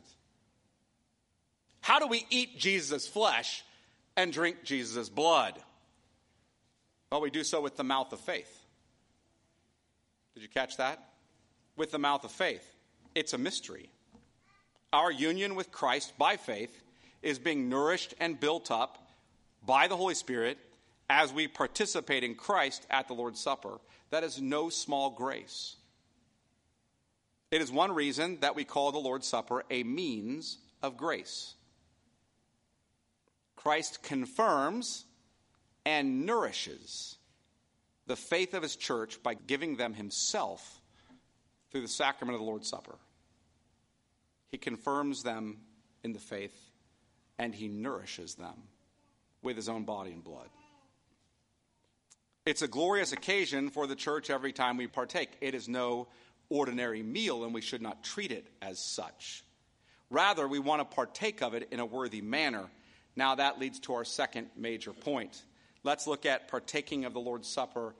[1.81, 3.63] How do we eat Jesus' flesh
[4.15, 5.57] and drink Jesus' blood?
[7.11, 8.53] Well, we do so with the mouth of faith.
[10.33, 11.01] Did you catch that?
[11.75, 12.75] With the mouth of faith.
[13.15, 13.89] It's a mystery.
[14.93, 16.83] Our union with Christ by faith
[17.21, 19.09] is being nourished and built up
[19.65, 20.57] by the Holy Spirit
[21.09, 23.79] as we participate in Christ at the Lord's Supper.
[24.09, 25.75] That is no small grace.
[27.49, 31.55] It is one reason that we call the Lord's Supper a means of grace.
[33.55, 35.05] Christ confirms
[35.85, 37.17] and nourishes
[38.05, 40.81] the faith of his church by giving them himself
[41.71, 42.95] through the sacrament of the Lord's Supper.
[44.49, 45.57] He confirms them
[46.03, 46.57] in the faith
[47.37, 48.55] and he nourishes them
[49.41, 50.49] with his own body and blood.
[52.45, 55.31] It's a glorious occasion for the church every time we partake.
[55.41, 56.07] It is no
[56.49, 59.43] ordinary meal, and we should not treat it as such.
[60.09, 62.65] Rather, we want to partake of it in a worthy manner.
[63.15, 65.43] Now, that leads to our second major point.
[65.83, 67.95] Let's look at partaking of the Lord's Supper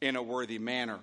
[0.00, 0.98] in a worthy manner.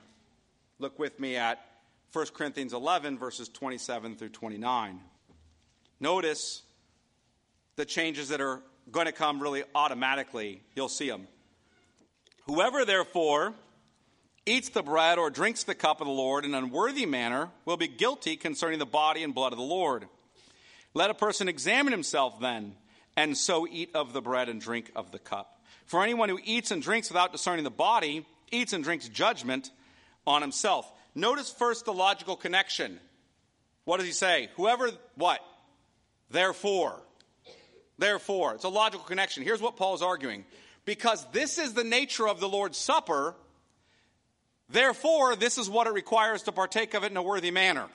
[0.80, 1.64] Look with me at
[2.12, 5.00] 1 Corinthians 11, verses 27 through 29.
[6.00, 6.64] Notice
[7.76, 10.62] the changes that are going to come really automatically.
[10.76, 11.28] You'll see them.
[12.46, 13.54] Whoever, therefore,
[14.50, 17.78] eats the bread or drinks the cup of the Lord in an unworthy manner will
[17.78, 20.08] be guilty concerning the body and blood of the Lord.
[20.94, 22.76] Let a person examine himself then,
[23.16, 25.62] and so eat of the bread and drink of the cup.
[25.86, 29.72] For anyone who eats and drinks without discerning the body eats and drinks judgment
[30.26, 30.92] on himself.
[31.16, 33.00] Notice first the logical connection.
[33.86, 34.50] What does he say?
[34.56, 35.40] Whoever, what?
[36.30, 37.02] Therefore.
[37.98, 38.56] Therefore.
[38.56, 39.44] It's a logical connection.
[39.44, 40.46] Here's what Paul's arguing
[40.86, 43.36] because this is the nature of the Lord's Supper,
[44.70, 47.88] therefore, this is what it requires to partake of it in a worthy manner.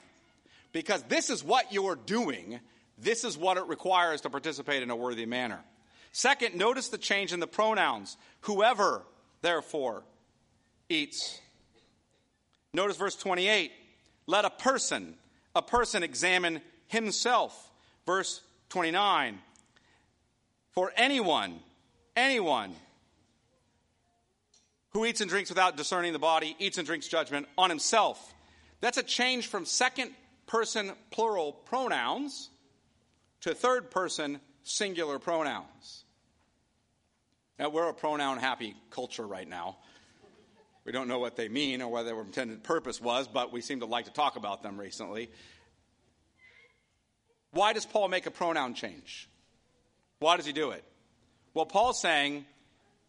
[0.71, 2.59] Because this is what you are doing,
[2.97, 5.59] this is what it requires to participate in a worthy manner.
[6.11, 8.17] Second, notice the change in the pronouns.
[8.41, 9.03] Whoever,
[9.41, 10.03] therefore,
[10.87, 11.39] eats.
[12.73, 13.71] Notice verse 28.
[14.27, 15.15] Let a person,
[15.55, 17.71] a person examine himself.
[18.05, 19.39] Verse 29.
[20.71, 21.59] For anyone,
[22.15, 22.75] anyone
[24.95, 28.33] who eats and drinks without discerning the body eats and drinks judgment on himself.
[28.79, 30.11] That's a change from second
[30.47, 32.49] person plural pronouns
[33.41, 36.05] to third person singular pronouns.
[37.59, 39.75] Now, we're a pronoun happy culture right now.
[40.85, 43.81] We don't know what they mean or what their intended purpose was, but we seem
[43.81, 45.29] to like to talk about them recently.
[47.51, 49.27] Why does Paul make a pronoun change?
[50.19, 50.85] Why does he do it?
[51.53, 52.45] Well, Paul's saying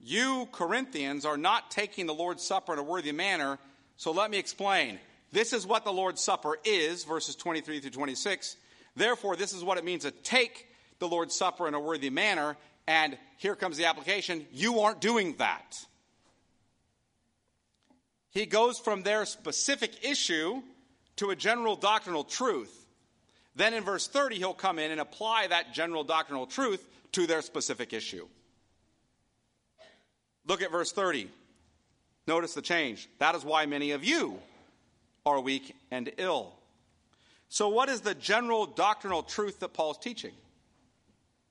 [0.00, 3.58] you, Corinthians, are not taking the Lord's Supper in a worthy manner,
[3.96, 4.98] so let me explain.
[5.32, 8.56] This is what the Lord's Supper is, verses 23 through 26.
[8.94, 10.66] Therefore, this is what it means to take
[10.98, 12.56] the Lord's Supper in a worthy manner,
[12.86, 15.76] and here comes the application you aren't doing that.
[18.30, 20.62] He goes from their specific issue
[21.16, 22.86] to a general doctrinal truth.
[23.54, 27.40] Then in verse 30, he'll come in and apply that general doctrinal truth to their
[27.40, 28.28] specific issue.
[30.46, 31.28] Look at verse 30.
[32.26, 33.08] Notice the change.
[33.18, 34.38] That is why many of you
[35.24, 36.52] are weak and ill.
[37.48, 40.32] So, what is the general doctrinal truth that Paul's teaching?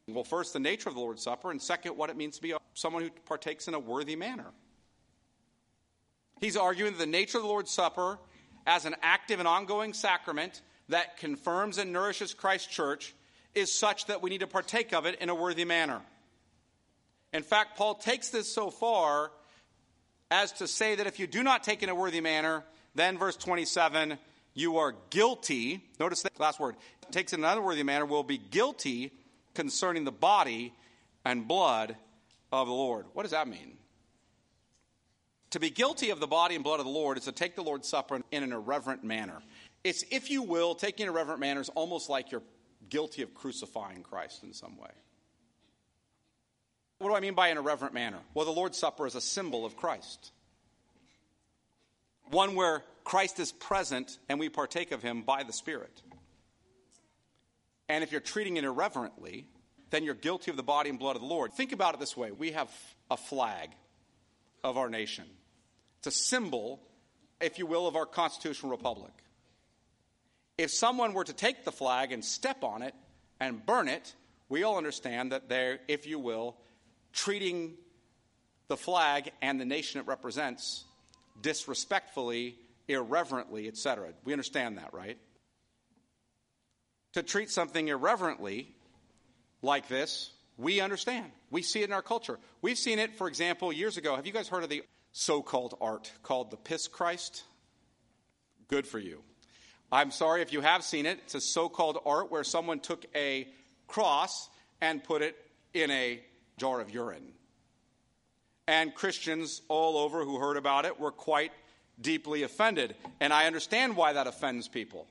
[0.08, 2.54] Well, first, the nature of the Lord's Supper, and second, what it means to be
[2.74, 4.46] someone who partakes in a worthy manner.
[6.42, 8.20] He's arguing that the nature of the Lord's Supper
[8.68, 13.16] as an active and ongoing sacrament that confirms and nourishes Christ's church
[13.56, 16.02] is such that we need to partake of it in a worthy manner.
[17.36, 19.30] In fact, Paul takes this so far
[20.32, 22.64] as to say that if you do not take in a worthy manner,
[22.96, 24.18] then verse 27,
[24.54, 25.84] you are guilty.
[26.00, 26.78] Notice that last word.
[27.12, 29.12] Takes in an unworthy manner, will be guilty
[29.54, 30.74] concerning the body
[31.26, 31.98] and blood
[32.54, 33.06] of the Lord.
[33.12, 33.74] What does that mean?
[35.50, 37.64] To be guilty of the body and blood of the Lord is to take the
[37.64, 39.42] Lord's Supper in an irreverent manner.
[39.84, 42.44] It's, if you will, taking irreverent manner is almost like you're
[42.90, 44.92] guilty of crucifying Christ in some way.
[47.00, 48.20] What do I mean by an irreverent manner?
[48.34, 50.32] Well, the Lord's Supper is a symbol of Christ.
[52.32, 56.02] One where Christ is present and we partake of him by the Spirit.
[57.88, 59.46] And if you're treating it irreverently,
[59.92, 61.54] then you're guilty of the body and blood of the Lord.
[61.54, 62.72] Think about it this way we have
[63.12, 63.70] a flag
[64.64, 65.26] of our nation,
[66.00, 66.82] it's a symbol,
[67.40, 69.12] if you will, of our constitutional republic.
[70.58, 72.96] If someone were to take the flag and step on it
[73.40, 74.16] and burn it,
[74.50, 76.56] we all understand that they're, if you will,
[77.16, 77.74] treating
[78.68, 80.84] the flag and the nation it represents
[81.42, 82.56] disrespectfully,
[82.88, 84.10] irreverently, etc.
[84.24, 85.18] We understand that, right?
[87.14, 88.76] To treat something irreverently
[89.62, 91.32] like this, we understand.
[91.50, 92.38] We see it in our culture.
[92.62, 94.16] We've seen it, for example, years ago.
[94.16, 97.44] Have you guys heard of the so called art called the Piss Christ?
[98.68, 99.22] Good for you.
[99.92, 101.20] I'm sorry if you have seen it.
[101.24, 103.48] It's a so called art where someone took a
[103.88, 104.50] cross
[104.82, 105.36] and put it
[105.74, 106.22] in a
[106.58, 107.34] jar of urine.
[108.68, 111.52] And Christians all over who heard about it were quite
[112.02, 112.96] deeply offended.
[113.20, 115.08] And I understand why that offends people.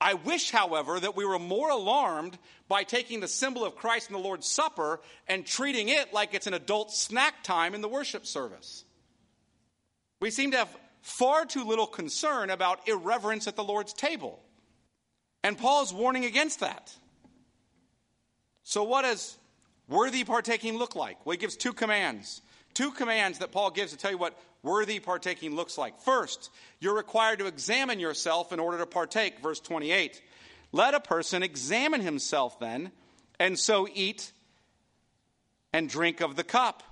[0.00, 2.36] I wish, however, that we were more alarmed
[2.68, 6.46] by taking the symbol of Christ in the Lord's Supper and treating it like it's
[6.46, 8.84] an adult snack time in the worship service.
[10.20, 14.38] We seem to have far too little concern about irreverence at the Lord's table.
[15.42, 16.94] And Paul is warning against that.
[18.64, 19.38] So, what does
[19.88, 21.24] worthy partaking look like?
[21.24, 22.42] Well, he gives two commands.
[22.74, 25.98] Two commands that Paul gives to tell you what worthy partaking looks like.
[26.00, 29.40] First, you're required to examine yourself in order to partake.
[29.40, 30.20] Verse 28.
[30.72, 32.92] Let a person examine himself then,
[33.38, 34.32] and so eat
[35.72, 36.82] and drink of the cup.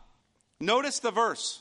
[0.61, 1.61] Notice the verse.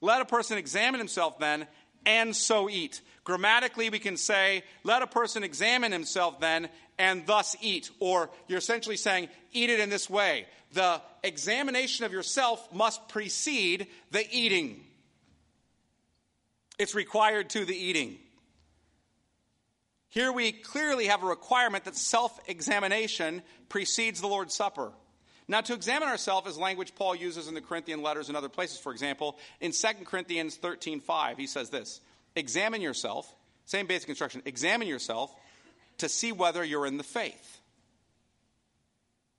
[0.00, 1.68] Let a person examine himself then,
[2.06, 3.00] and so eat.
[3.24, 7.90] Grammatically, we can say, let a person examine himself then and thus eat.
[8.00, 10.46] Or you're essentially saying, eat it in this way.
[10.72, 14.84] The examination of yourself must precede the eating.
[16.78, 18.18] It's required to the eating.
[20.08, 24.92] Here we clearly have a requirement that self examination precedes the Lord's Supper.
[25.52, 28.78] Now, to examine ourselves is language Paul uses in the Corinthian letters and other places.
[28.78, 32.00] For example, in 2 Corinthians 13 5, he says this
[32.34, 33.30] Examine yourself,
[33.66, 35.30] same basic instruction, examine yourself
[35.98, 37.60] to see whether you're in the faith.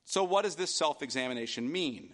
[0.06, 2.14] So, what does this self examination mean?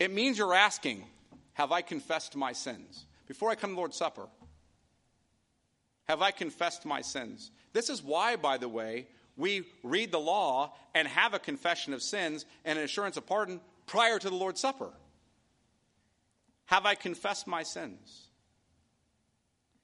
[0.00, 1.04] It means you're asking,
[1.52, 3.06] Have I confessed my sins?
[3.28, 4.26] Before I come to Lord's Supper,
[6.08, 7.52] have I confessed my sins?
[7.74, 9.06] This is why, by the way,
[9.40, 13.60] we read the law and have a confession of sins and an assurance of pardon
[13.86, 14.90] prior to the Lord's Supper.
[16.66, 18.28] Have I confessed my sins?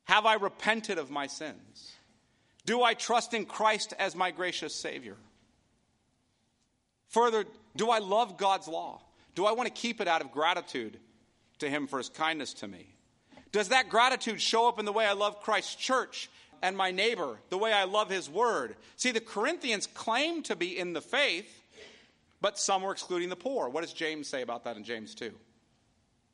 [0.05, 1.93] Have I repented of my sins?
[2.65, 5.17] Do I trust in Christ as my gracious Savior?
[7.09, 7.45] Further,
[7.77, 9.01] do I love God's law?
[9.35, 10.99] Do I want to keep it out of gratitude
[11.59, 12.87] to Him for His kindness to me?
[13.53, 16.29] Does that gratitude show up in the way I love Christ's church
[16.63, 18.77] and my neighbor, the way I love His word?
[18.97, 21.49] See, the Corinthians claim to be in the faith,
[22.41, 23.69] but some were excluding the poor.
[23.69, 25.33] What does James say about that in James 2?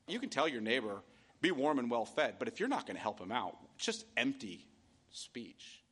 [0.08, 1.02] You can tell your neighbor,
[1.40, 2.34] be warm and well fed.
[2.38, 4.66] But if you're not going to help him out, it's just empty
[5.10, 5.82] speech.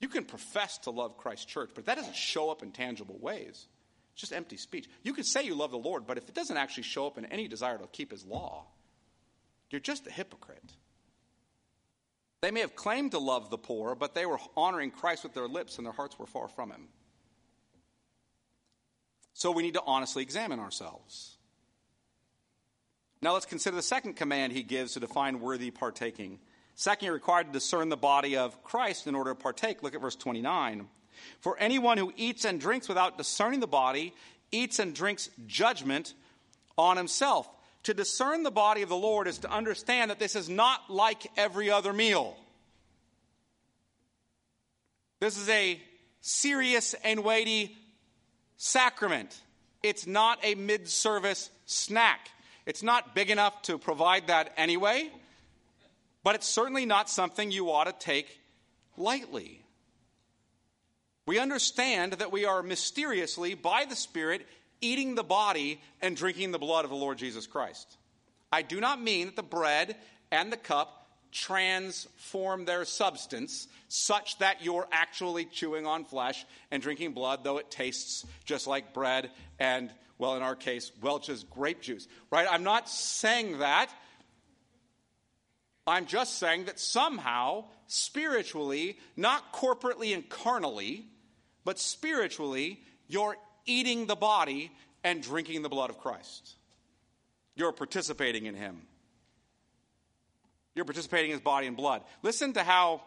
[0.00, 3.66] You can profess to love Christ's church, but that doesn't show up in tangible ways.
[4.12, 4.88] It's just empty speech.
[5.02, 7.26] You can say you love the Lord, but if it doesn't actually show up in
[7.26, 8.66] any desire to keep his law,
[9.70, 10.72] you're just a hypocrite.
[12.40, 15.48] They may have claimed to love the poor, but they were honoring Christ with their
[15.48, 16.88] lips and their hearts were far from him.
[19.34, 21.36] So we need to honestly examine ourselves.
[23.20, 26.38] Now let's consider the second command he gives to define worthy partaking.
[26.76, 29.82] Second, you're required to discern the body of Christ in order to partake.
[29.82, 30.86] Look at verse 29.
[31.40, 34.14] For anyone who eats and drinks without discerning the body
[34.52, 36.14] eats and drinks judgment
[36.76, 37.48] on himself.
[37.88, 41.26] To discern the body of the Lord is to understand that this is not like
[41.38, 42.36] every other meal.
[45.20, 45.80] This is a
[46.20, 47.74] serious and weighty
[48.58, 49.40] sacrament.
[49.82, 52.28] It's not a mid service snack.
[52.66, 55.10] It's not big enough to provide that anyway,
[56.22, 58.38] but it's certainly not something you ought to take
[58.98, 59.62] lightly.
[61.24, 64.46] We understand that we are mysteriously, by the Spirit,
[64.80, 67.96] eating the body and drinking the blood of the Lord Jesus Christ.
[68.52, 69.96] I do not mean that the bread
[70.30, 70.94] and the cup
[71.30, 77.70] transform their substance such that you're actually chewing on flesh and drinking blood, though it
[77.70, 82.46] tastes just like bread and well, in our case, Welch's grape juice, right?
[82.50, 83.88] I'm not saying that.
[85.86, 91.06] I'm just saying that somehow, spiritually, not corporately and carnally,
[91.64, 93.36] but spiritually, you're
[93.68, 94.72] eating the body
[95.04, 96.54] and drinking the blood of Christ.
[97.54, 98.82] You're participating in Him.
[100.74, 102.02] You're participating in His body and blood.
[102.22, 103.02] Listen to how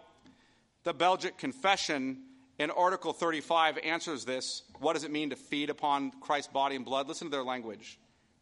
[0.83, 2.23] the Belgic Confession
[2.59, 4.63] in Article 35 answers this.
[4.79, 7.07] What does it mean to feed upon Christ's body and blood?
[7.07, 7.97] Listen to their language.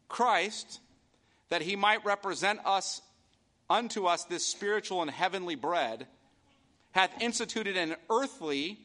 [0.08, 0.80] Christ,
[1.48, 3.00] that he might represent us
[3.68, 6.06] unto us this spiritual and heavenly bread,
[6.92, 8.78] hath instituted an earthly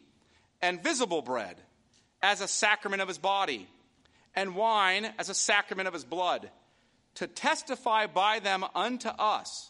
[0.61, 1.57] and visible bread
[2.25, 3.67] as a sacrament of his body,
[4.35, 6.49] and wine as a sacrament of his blood,
[7.13, 9.69] to testify by them unto us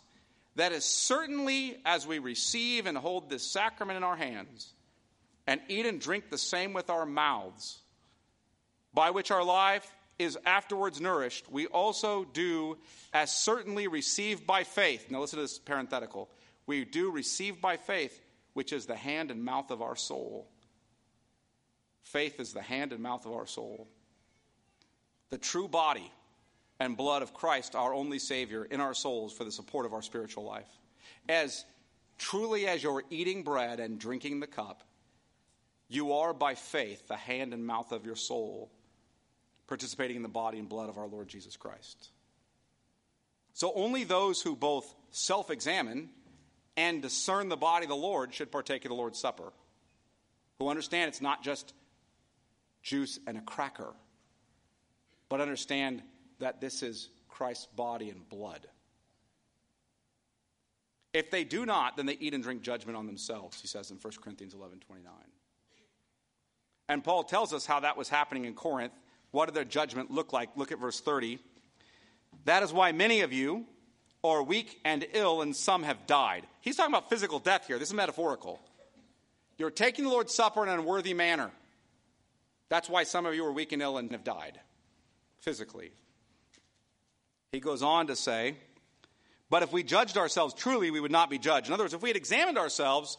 [0.55, 4.71] that as certainly as we receive and hold this sacrament in our hands,
[5.45, 7.79] and eat and drink the same with our mouths,
[8.93, 12.77] by which our life is afterwards nourished, we also do
[13.13, 15.11] as certainly receive by faith.
[15.11, 16.29] Now, listen to this parenthetical.
[16.67, 18.17] We do receive by faith,
[18.53, 20.47] which is the hand and mouth of our soul.
[22.05, 23.87] Faith is the hand and mouth of our soul.
[25.29, 26.11] The true body
[26.79, 30.01] and blood of Christ, our only Savior, in our souls for the support of our
[30.01, 30.69] spiritual life.
[31.29, 31.65] As
[32.17, 34.83] Truly, as you're eating bread and drinking the cup,
[35.87, 38.71] you are by faith the hand and mouth of your soul,
[39.67, 42.09] participating in the body and blood of our Lord Jesus Christ.
[43.53, 46.09] So only those who both self examine
[46.77, 49.51] and discern the body of the Lord should partake of the Lord's Supper,
[50.57, 51.73] who understand it's not just
[52.85, 53.93] juice and a cracker,
[55.27, 56.01] but understand
[56.39, 58.67] that this is Christ's body and blood.
[61.13, 63.97] If they do not, then they eat and drink judgment on themselves, he says in
[63.97, 65.11] 1 Corinthians 11 29.
[66.87, 68.93] And Paul tells us how that was happening in Corinth.
[69.31, 70.49] What did their judgment look like?
[70.55, 71.39] Look at verse 30.
[72.45, 73.65] That is why many of you
[74.23, 76.45] are weak and ill, and some have died.
[76.61, 77.79] He's talking about physical death here.
[77.79, 78.59] This is metaphorical.
[79.57, 81.49] You're taking the Lord's Supper in an unworthy manner.
[82.69, 84.59] That's why some of you are weak and ill and have died
[85.39, 85.91] physically.
[87.51, 88.57] He goes on to say,
[89.49, 91.67] but if we judged ourselves truly, we would not be judged.
[91.67, 93.17] In other words, if we had examined ourselves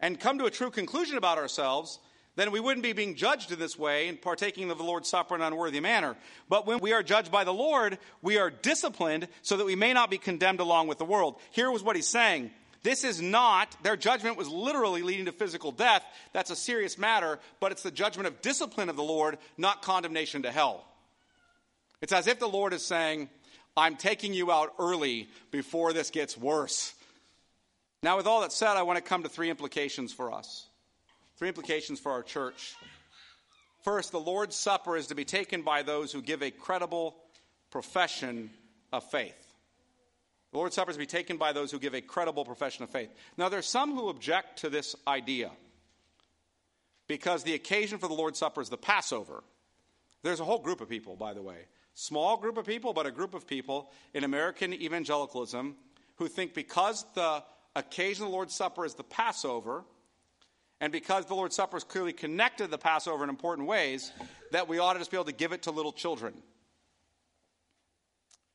[0.00, 1.98] and come to a true conclusion about ourselves,
[2.36, 5.34] then we wouldn't be being judged in this way and partaking of the Lord's Supper
[5.34, 6.16] in an unworthy manner.
[6.48, 9.92] But when we are judged by the Lord, we are disciplined so that we may
[9.92, 11.40] not be condemned along with the world.
[11.50, 12.50] Here was what he's saying.
[12.86, 16.04] This is not, their judgment was literally leading to physical death.
[16.32, 20.42] That's a serious matter, but it's the judgment of discipline of the Lord, not condemnation
[20.42, 20.84] to hell.
[22.00, 23.28] It's as if the Lord is saying,
[23.76, 26.94] I'm taking you out early before this gets worse.
[28.04, 30.68] Now, with all that said, I want to come to three implications for us.
[31.38, 32.76] Three implications for our church.
[33.82, 37.16] First, the Lord's Supper is to be taken by those who give a credible
[37.72, 38.50] profession
[38.92, 39.45] of faith.
[40.52, 42.90] The Lord's Supper is to be taken by those who give a credible profession of
[42.90, 43.10] faith.
[43.36, 45.50] Now, there are some who object to this idea
[47.08, 49.44] because the occasion for the Lord's Supper is the Passover.
[50.22, 53.10] There's a whole group of people, by the way, small group of people, but a
[53.10, 55.76] group of people in American evangelicalism
[56.16, 57.42] who think because the
[57.74, 59.84] occasion of the Lord's Supper is the Passover,
[60.80, 64.12] and because the Lord's Supper is clearly connected to the Passover in important ways,
[64.52, 66.34] that we ought to just be able to give it to little children.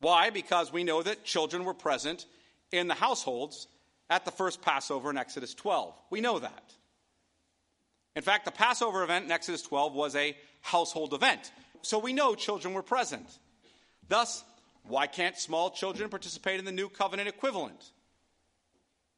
[0.01, 0.31] Why?
[0.31, 2.25] Because we know that children were present
[2.71, 3.67] in the households
[4.09, 5.93] at the first Passover in Exodus 12.
[6.09, 6.73] We know that.
[8.15, 11.51] In fact, the Passover event in Exodus 12 was a household event.
[11.81, 13.27] So we know children were present.
[14.09, 14.43] Thus,
[14.83, 17.91] why can't small children participate in the new covenant equivalent?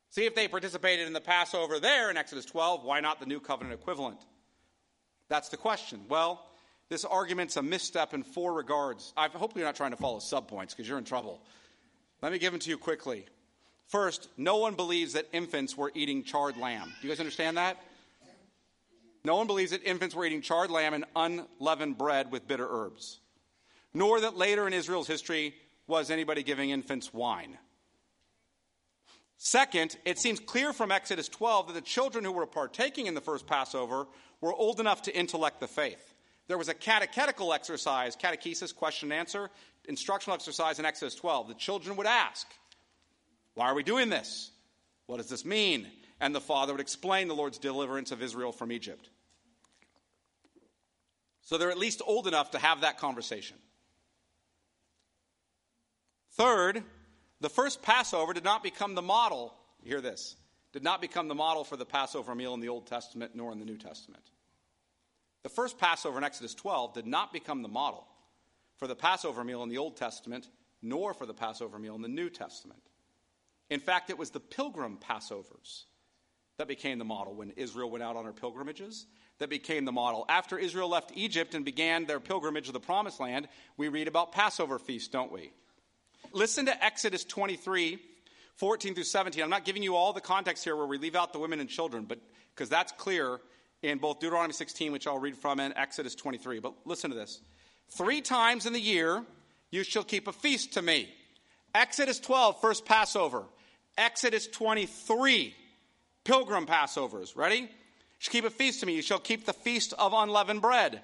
[0.10, 3.40] See, if they participated in the Passover there in Exodus 12, why not the new
[3.40, 4.20] covenant equivalent?
[5.28, 6.02] That's the question.
[6.08, 6.46] Well,
[6.94, 9.14] this argument's a misstep in four regards.
[9.18, 11.42] I hope you're not trying to follow subpoints because you're in trouble.
[12.22, 13.26] Let me give them to you quickly.
[13.88, 16.94] First, no one believes that infants were eating charred lamb.
[17.02, 17.82] Do you guys understand that?
[19.26, 23.20] No one believes that infants were eating charred lamb and unleavened bread with bitter herbs,
[23.94, 25.56] nor that later in Israel's history
[25.88, 27.58] was anybody giving infants wine.
[29.38, 33.22] Second, it seems clear from Exodus 12 that the children who were partaking in the
[33.22, 34.06] first Passover
[34.42, 36.13] were old enough to intellect the faith.
[36.48, 39.50] There was a catechetical exercise, catechesis, question and answer,
[39.86, 41.48] instructional exercise in Exodus 12.
[41.48, 42.48] The children would ask,
[43.54, 44.52] Why are we doing this?
[45.06, 45.88] What does this mean?
[46.20, 49.10] And the father would explain the Lord's deliverance of Israel from Egypt.
[51.42, 53.58] So they're at least old enough to have that conversation.
[56.32, 56.84] Third,
[57.42, 60.36] the first Passover did not become the model, hear this,
[60.72, 63.60] did not become the model for the Passover meal in the Old Testament nor in
[63.60, 64.24] the New Testament.
[65.44, 68.08] The first Passover in Exodus 12 did not become the model
[68.78, 70.48] for the Passover meal in the Old Testament
[70.82, 72.82] nor for the Passover meal in the New Testament.
[73.70, 75.84] In fact, it was the pilgrim Passovers
[76.58, 79.08] that became the model when Israel went out on her pilgrimages,
[79.40, 80.26] that became the model.
[80.30, 84.32] After Israel left Egypt and began their pilgrimage to the Promised Land, we read about
[84.32, 85.52] Passover feasts, don't we?
[86.32, 88.00] Listen to Exodus 23,
[88.56, 89.42] 14 through 17.
[89.44, 91.68] I'm not giving you all the context here where we leave out the women and
[91.68, 92.20] children, but
[92.54, 93.40] because that's clear
[93.84, 96.60] in both Deuteronomy 16, which I'll read from, and Exodus 23.
[96.60, 97.42] But listen to this.
[97.90, 99.24] Three times in the year
[99.70, 101.10] you shall keep a feast to me.
[101.76, 103.44] Exodus 12, first Passover.
[103.98, 105.54] Exodus 23,
[106.24, 107.36] pilgrim Passovers.
[107.36, 107.58] Ready?
[107.58, 107.68] You
[108.20, 108.96] shall keep a feast to me.
[108.96, 111.02] You shall keep the feast of unleavened bread.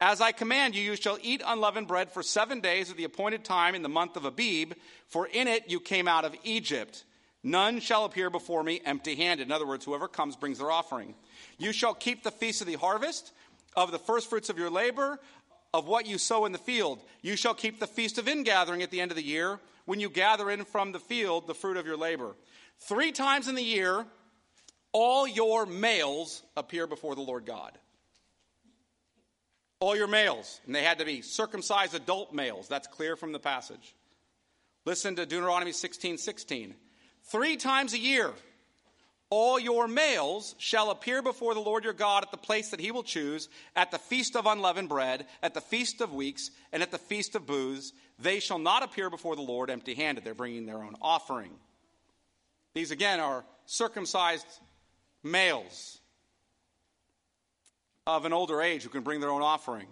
[0.00, 3.44] As I command you, you shall eat unleavened bread for seven days at the appointed
[3.44, 4.72] time in the month of Abib,
[5.06, 7.04] for in it you came out of Egypt.
[7.42, 9.46] None shall appear before me empty handed.
[9.46, 11.14] In other words, whoever comes brings their offering.
[11.58, 13.32] You shall keep the feast of the harvest,
[13.76, 15.18] of the firstfruits of your labor,
[15.72, 17.00] of what you sow in the field.
[17.22, 20.10] You shall keep the feast of ingathering at the end of the year, when you
[20.10, 22.36] gather in from the field the fruit of your labor.
[22.78, 24.04] Three times in the year,
[24.92, 27.78] all your males appear before the Lord God
[29.80, 32.68] all your males, and they had to be circumcised adult males.
[32.68, 33.94] That's clear from the passage.
[34.84, 36.74] Listen to Deuteronomy 16 16.
[37.24, 38.32] Three times a year.
[39.30, 42.90] All your males shall appear before the Lord your God at the place that he
[42.90, 46.90] will choose, at the feast of unleavened bread, at the feast of weeks, and at
[46.90, 47.92] the feast of booths.
[48.18, 50.24] They shall not appear before the Lord empty handed.
[50.24, 51.52] They're bringing their own offering.
[52.74, 54.46] These, again, are circumcised
[55.22, 56.00] males
[58.04, 59.86] of an older age who can bring their own offering.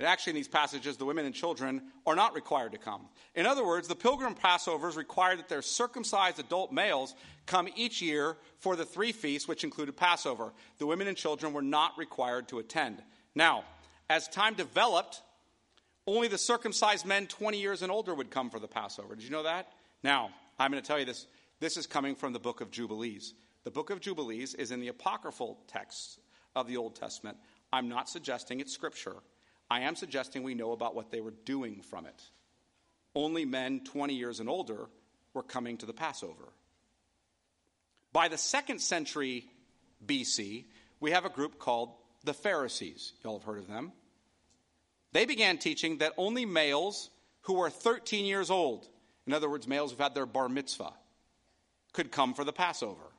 [0.00, 3.02] And actually, in these passages, the women and children are not required to come.
[3.34, 8.38] In other words, the pilgrim Passovers required that their circumcised adult males come each year
[8.60, 10.54] for the three feasts, which included Passover.
[10.78, 13.02] The women and children were not required to attend.
[13.34, 13.64] Now,
[14.08, 15.20] as time developed,
[16.06, 19.14] only the circumcised men 20 years and older would come for the Passover.
[19.14, 19.70] Did you know that?
[20.02, 21.26] Now, I'm going to tell you this.
[21.60, 23.34] This is coming from the book of Jubilees.
[23.64, 26.18] The book of Jubilees is in the apocryphal texts
[26.56, 27.36] of the Old Testament.
[27.70, 29.16] I'm not suggesting it's scripture.
[29.70, 32.22] I am suggesting we know about what they were doing from it.
[33.14, 34.88] Only men 20 years and older
[35.32, 36.52] were coming to the Passover.
[38.12, 39.46] By the second century
[40.04, 40.64] BC,
[40.98, 41.94] we have a group called
[42.24, 43.12] the Pharisees.
[43.22, 43.92] Y'all have heard of them.
[45.12, 47.10] They began teaching that only males
[47.42, 48.88] who were 13 years old,
[49.26, 50.92] in other words, males who've had their bar mitzvah,
[51.92, 53.09] could come for the Passover.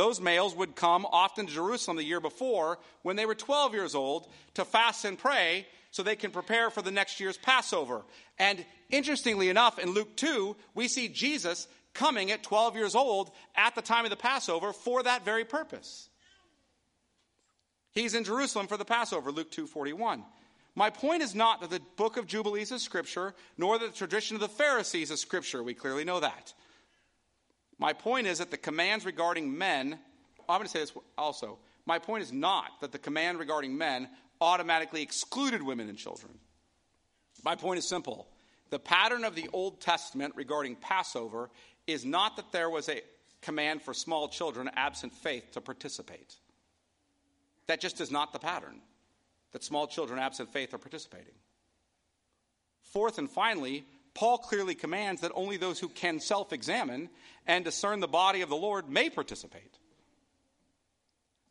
[0.00, 3.94] Those males would come often to Jerusalem the year before when they were 12 years
[3.94, 8.00] old to fast and pray so they can prepare for the next year's Passover.
[8.38, 13.74] And interestingly enough, in Luke 2, we see Jesus coming at 12 years old at
[13.74, 16.08] the time of the Passover for that very purpose.
[17.92, 20.24] He's in Jerusalem for the Passover, Luke 2:41.
[20.74, 24.34] My point is not that the book of Jubilees is scripture, nor that the tradition
[24.34, 25.62] of the Pharisees is scripture.
[25.62, 26.54] We clearly know that.
[27.80, 29.98] My point is that the commands regarding men,
[30.48, 31.58] I'm going to say this also.
[31.86, 34.08] My point is not that the command regarding men
[34.40, 36.38] automatically excluded women and children.
[37.42, 38.28] My point is simple.
[38.68, 41.50] The pattern of the Old Testament regarding Passover
[41.86, 43.00] is not that there was a
[43.40, 46.34] command for small children absent faith to participate.
[47.66, 48.82] That just is not the pattern,
[49.52, 51.34] that small children absent faith are participating.
[52.82, 57.10] Fourth and finally, Paul clearly commands that only those who can self examine
[57.46, 59.78] and discern the body of the Lord may participate.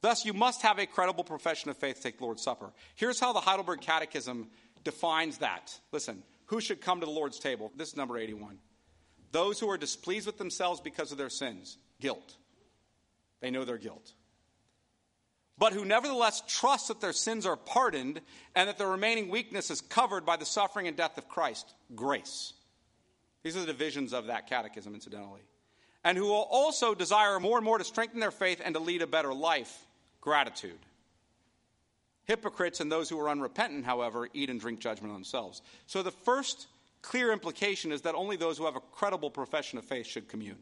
[0.01, 2.71] Thus, you must have a credible profession of faith to take the Lord's Supper.
[2.95, 4.49] Here's how the Heidelberg Catechism
[4.83, 5.77] defines that.
[5.91, 7.71] Listen, who should come to the Lord's table?
[7.75, 8.59] This is number 81.
[9.31, 12.37] Those who are displeased with themselves because of their sins, guilt.
[13.41, 14.13] They know their guilt.
[15.59, 18.21] But who nevertheless trust that their sins are pardoned
[18.55, 22.53] and that their remaining weakness is covered by the suffering and death of Christ, grace.
[23.43, 25.41] These are the divisions of that catechism, incidentally.
[26.05, 29.01] And who will also desire more and more to strengthen their faith and to lead
[29.01, 29.85] a better life,
[30.21, 30.79] gratitude.
[32.23, 35.61] Hypocrites and those who are unrepentant, however, eat and drink judgment on themselves.
[35.87, 36.67] So the first
[37.01, 40.59] clear implication is that only those who have a credible profession of faith should commune.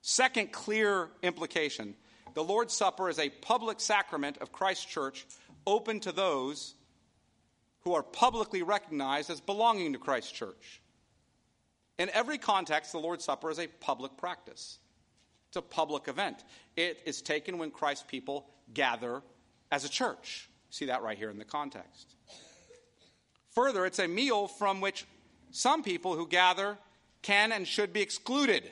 [0.00, 1.94] Second clear implication
[2.38, 5.26] the Lord's Supper is a public sacrament of Christ's church
[5.66, 6.76] open to those
[7.80, 10.80] who are publicly recognized as belonging to Christ's church.
[11.98, 14.78] In every context, the Lord's Supper is a public practice.
[15.48, 16.44] It's a public event.
[16.76, 19.20] It is taken when Christ's people gather
[19.72, 20.48] as a church.
[20.70, 22.14] See that right here in the context.
[23.50, 25.06] Further, it's a meal from which
[25.50, 26.78] some people who gather
[27.20, 28.70] can and should be excluded.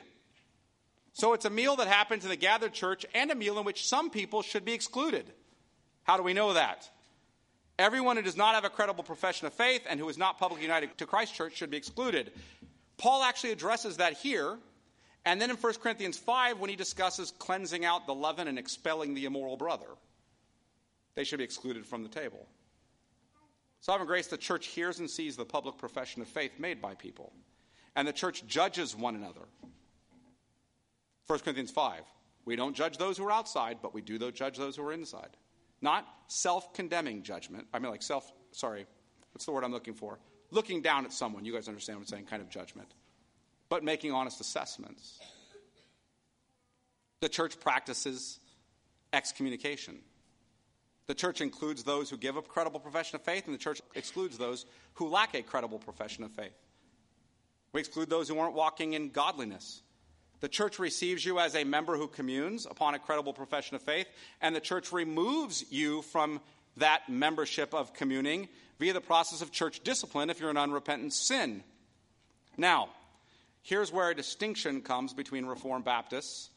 [1.17, 3.87] So it's a meal that happens in the gathered church and a meal in which
[3.87, 5.25] some people should be excluded.
[6.03, 6.87] How do we know that?
[7.79, 10.61] Everyone who does not have a credible profession of faith and who is not publicly
[10.63, 12.31] united to Christ Church should be excluded.
[12.97, 14.59] Paul actually addresses that here.
[15.25, 19.15] And then in 1 Corinthians 5, when he discusses cleansing out the leaven and expelling
[19.15, 19.89] the immoral brother,
[21.15, 22.45] they should be excluded from the table.
[23.81, 27.33] Sovereign grace, the church hears and sees the public profession of faith made by people,
[27.95, 29.41] and the church judges one another.
[31.27, 32.01] 1 Corinthians 5.
[32.45, 35.35] We don't judge those who are outside, but we do judge those who are inside.
[35.81, 37.67] Not self condemning judgment.
[37.73, 38.85] I mean, like self, sorry,
[39.33, 40.19] what's the word I'm looking for?
[40.51, 42.93] looking down at someone, you guys understand what I'm saying, kind of judgment,
[43.69, 45.19] but making honest assessments.
[47.19, 48.39] The church practices
[49.11, 49.99] excommunication.
[51.07, 54.37] The church includes those who give a credible profession of faith, and the church excludes
[54.37, 54.65] those
[54.95, 56.53] who lack a credible profession of faith.
[57.73, 59.81] We exclude those who aren't walking in godliness.
[60.39, 64.07] The church receives you as a member who communes upon a credible profession of faith,
[64.41, 66.39] and the church removes you from
[66.77, 68.47] that membership of communing
[68.79, 71.63] via the process of church discipline if you're an unrepentant sin.
[72.55, 72.89] Now,
[73.63, 76.49] here's where a distinction comes between Reformed Baptists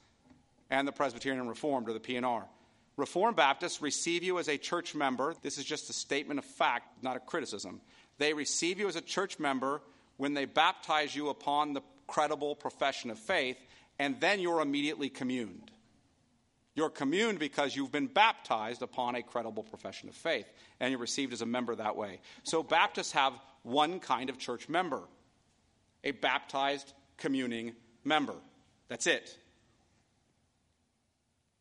[0.71, 2.45] and the Presbyterian Reformed or the P&R.
[2.97, 5.35] Reformed Baptists receive you as a church member.
[5.43, 7.81] This is just a statement of fact, not a criticism.
[8.19, 9.81] They receive you as a church member
[10.21, 13.57] when they baptize you upon the credible profession of faith,
[13.99, 15.71] and then you're immediately communed.
[16.75, 20.45] You're communed because you've been baptized upon a credible profession of faith,
[20.79, 22.21] and you're received as a member that way.
[22.43, 25.01] So, Baptists have one kind of church member
[26.05, 27.73] a baptized communing
[28.05, 28.37] member.
[28.89, 29.37] That's it.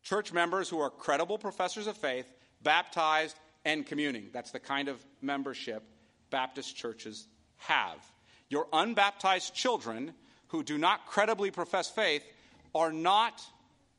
[0.04, 2.26] Church members who are credible professors of faith,
[2.62, 4.30] baptized, and communing.
[4.34, 5.84] That's the kind of membership
[6.30, 8.00] Baptist churches have.
[8.50, 10.14] Your unbaptized children
[10.48, 12.24] who do not credibly profess faith
[12.74, 13.42] are not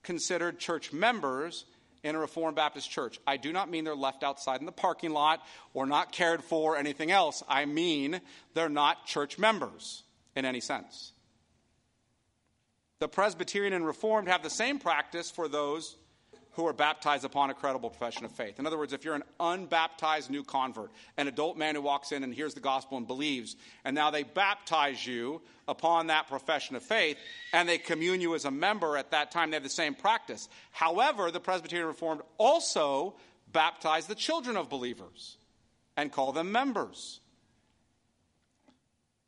[0.02, 1.64] considered church members
[2.02, 3.20] in a Reformed Baptist church.
[3.26, 5.42] I do not mean they're left outside in the parking lot
[5.74, 7.42] or not cared for or anything else.
[7.48, 8.20] I mean
[8.54, 10.02] they're not church members
[10.34, 11.12] in any sense.
[12.98, 15.96] The Presbyterian and Reformed have the same practice for those
[16.52, 18.58] who are baptized upon a credible profession of faith.
[18.58, 22.24] In other words, if you're an unbaptized new convert, an adult man who walks in
[22.24, 26.82] and hears the gospel and believes, and now they baptize you upon that profession of
[26.82, 27.16] faith,
[27.52, 30.48] and they commune you as a member at that time, they have the same practice.
[30.72, 33.14] However, the Presbyterian Reformed also
[33.52, 35.36] baptize the children of believers
[35.96, 37.20] and call them members.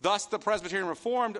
[0.00, 1.38] Thus, the Presbyterian Reformed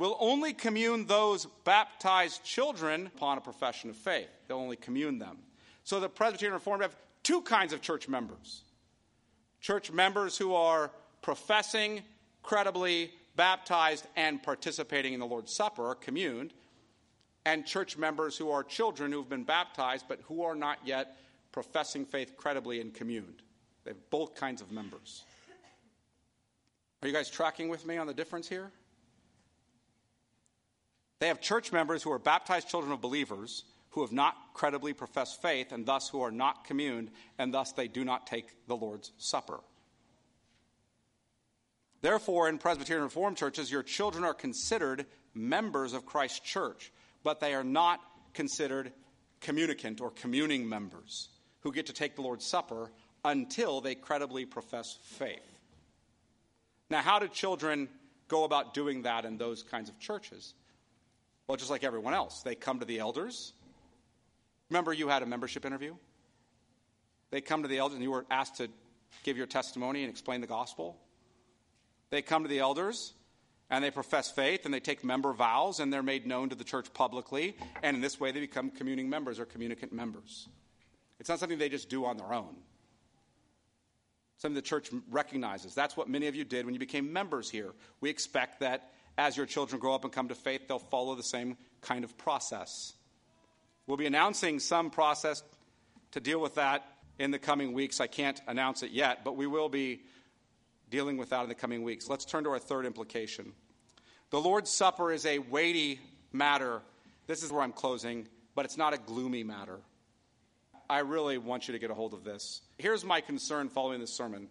[0.00, 4.30] will only commune those baptized children upon a profession of faith.
[4.48, 5.36] They'll only commune them.
[5.84, 8.62] So the Presbyterian Reformed have two kinds of church members
[9.60, 10.90] church members who are
[11.20, 12.00] professing,
[12.42, 16.54] credibly baptized, and participating in the Lord's Supper, communed,
[17.44, 21.18] and church members who are children who've been baptized but who are not yet
[21.52, 23.42] professing faith credibly and communed.
[23.84, 25.24] They have both kinds of members.
[27.02, 28.72] Are you guys tracking with me on the difference here?
[31.20, 35.42] They have church members who are baptized children of believers who have not credibly professed
[35.42, 39.12] faith and thus who are not communed and thus they do not take the Lord's
[39.18, 39.60] Supper.
[42.00, 46.90] Therefore, in Presbyterian Reformed churches, your children are considered members of Christ's church,
[47.22, 48.00] but they are not
[48.32, 48.92] considered
[49.40, 51.28] communicant or communing members
[51.60, 52.90] who get to take the Lord's Supper
[53.24, 55.42] until they credibly profess faith.
[56.88, 57.88] Now, how do children
[58.28, 60.54] go about doing that in those kinds of churches?
[61.50, 63.54] Well, just like everyone else, they come to the elders.
[64.68, 65.96] Remember, you had a membership interview?
[67.32, 68.68] They come to the elders and you were asked to
[69.24, 70.96] give your testimony and explain the gospel.
[72.10, 73.14] They come to the elders
[73.68, 76.62] and they profess faith and they take member vows and they're made known to the
[76.62, 77.56] church publicly.
[77.82, 80.48] And in this way, they become communing members or communicant members.
[81.18, 82.54] It's not something they just do on their own,
[84.36, 85.74] something the church recognizes.
[85.74, 87.72] That's what many of you did when you became members here.
[88.00, 91.22] We expect that as your children grow up and come to faith, they'll follow the
[91.22, 92.94] same kind of process.
[93.86, 95.42] We'll be announcing some process
[96.12, 96.86] to deal with that
[97.18, 98.00] in the coming weeks.
[98.00, 100.00] I can't announce it yet, but we will be
[100.88, 102.08] dealing with that in the coming weeks.
[102.08, 103.52] Let's turn to our third implication.
[104.30, 106.00] The Lord's Supper is a weighty
[106.32, 106.80] matter.
[107.26, 109.80] This is where I'm closing, but it's not a gloomy matter.
[110.88, 112.62] I really want you to get a hold of this.
[112.78, 114.48] Here's my concern following this sermon.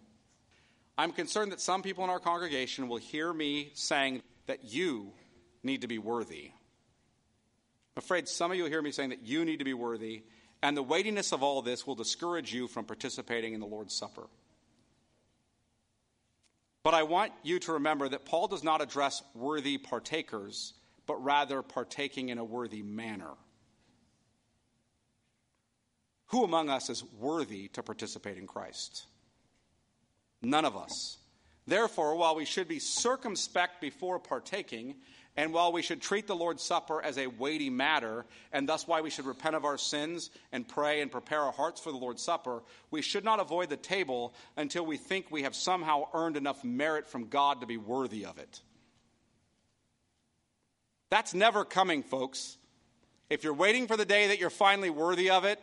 [0.96, 5.12] I'm concerned that some people in our congregation will hear me saying that you
[5.62, 6.50] need to be worthy.
[7.96, 10.24] I'm afraid some of you will hear me saying that you need to be worthy,
[10.60, 14.26] and the weightiness of all this will discourage you from participating in the Lord's Supper.
[16.82, 20.72] But I want you to remember that Paul does not address worthy partakers,
[21.06, 23.34] but rather partaking in a worthy manner.
[26.30, 29.06] Who among us is worthy to participate in Christ?
[30.42, 31.19] None of us.
[31.70, 34.96] Therefore, while we should be circumspect before partaking,
[35.36, 39.02] and while we should treat the Lord's Supper as a weighty matter, and thus why
[39.02, 42.24] we should repent of our sins and pray and prepare our hearts for the Lord's
[42.24, 46.64] Supper, we should not avoid the table until we think we have somehow earned enough
[46.64, 48.60] merit from God to be worthy of it.
[51.08, 52.56] That's never coming, folks.
[53.28, 55.60] If you're waiting for the day that you're finally worthy of it,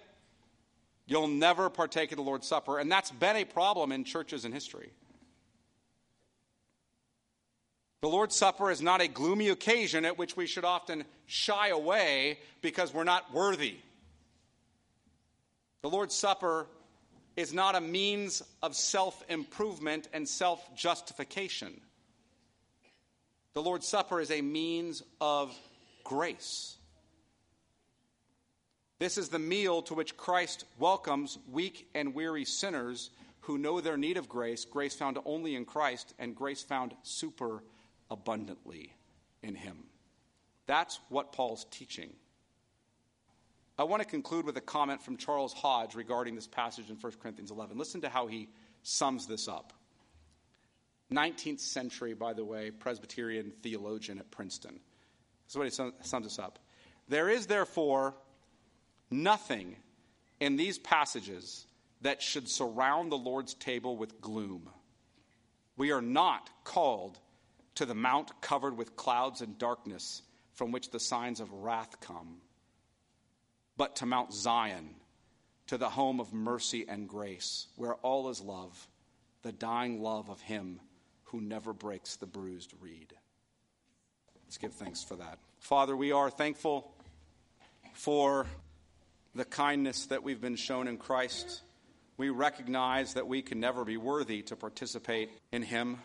[1.06, 2.80] you'll never partake of the Lord's Supper.
[2.80, 4.94] And that's been a problem in churches in history.
[8.02, 12.38] The Lord's Supper is not a gloomy occasion at which we should often shy away
[12.62, 13.78] because we're not worthy.
[15.82, 16.68] The Lord's Supper
[17.36, 21.82] is not a means of self improvement and self justification.
[23.54, 25.56] The Lord's Supper is a means of
[26.04, 26.78] grace.
[29.00, 33.10] This is the meal to which Christ welcomes weak and weary sinners
[33.42, 37.64] who know their need of grace, grace found only in Christ, and grace found super
[38.10, 38.94] abundantly
[39.42, 39.78] in him.
[40.66, 42.14] That's what Paul's teaching.
[43.80, 47.14] I want to conclude with a comment from Charles Hodge regarding this passage in 1
[47.22, 47.78] Corinthians 11.
[47.78, 48.50] Listen to how he
[48.82, 49.74] sums this up.
[51.12, 54.80] 19th century, by the way, Presbyterian theologian at Princeton.
[55.46, 56.60] This is what he sums us up.
[57.08, 58.16] There is, therefore,
[59.10, 59.78] nothing
[60.40, 61.66] in these passages
[62.02, 64.70] that should surround the Lord's table with gloom.
[65.78, 67.20] We are not called
[67.78, 70.24] to the mount covered with clouds and darkness
[70.54, 72.38] from which the signs of wrath come,
[73.78, 74.96] but to Mount Zion,
[75.68, 78.88] to the home of mercy and grace, where all is love,
[79.44, 80.80] the dying love of Him
[81.26, 83.14] who never breaks the bruised reed.
[84.46, 85.38] Let's give thanks for that.
[85.60, 86.92] Father, we are thankful
[87.94, 88.48] for
[89.36, 91.62] the kindness that we've been shown in Christ.
[92.18, 96.00] We recognize that we can never be worthy to participate in Him.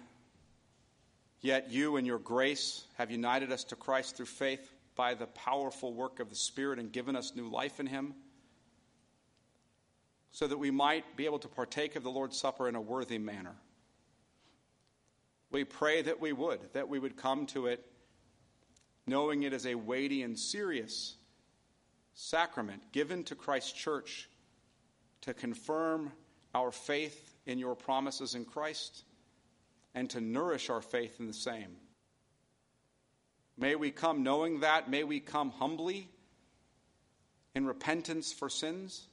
[1.43, 5.93] Yet you, in your grace, have united us to Christ through faith by the powerful
[5.93, 8.14] work of the Spirit and given us new life in Him,
[10.30, 13.18] so that we might be able to partake of the Lord's Supper in a worthy
[13.18, 13.57] manner.
[15.51, 17.84] We pray that we would, that we would come to it
[19.07, 21.16] knowing it is a weighty and serious
[22.14, 24.28] sacrament given to Christ's church
[25.22, 26.12] to confirm
[26.55, 29.05] our faith in your promises in Christ
[29.95, 31.76] and to nourish our faith in the same.
[33.57, 34.90] May we come knowing that.
[34.90, 36.09] May we come humbly
[37.55, 39.07] in repentance for sins,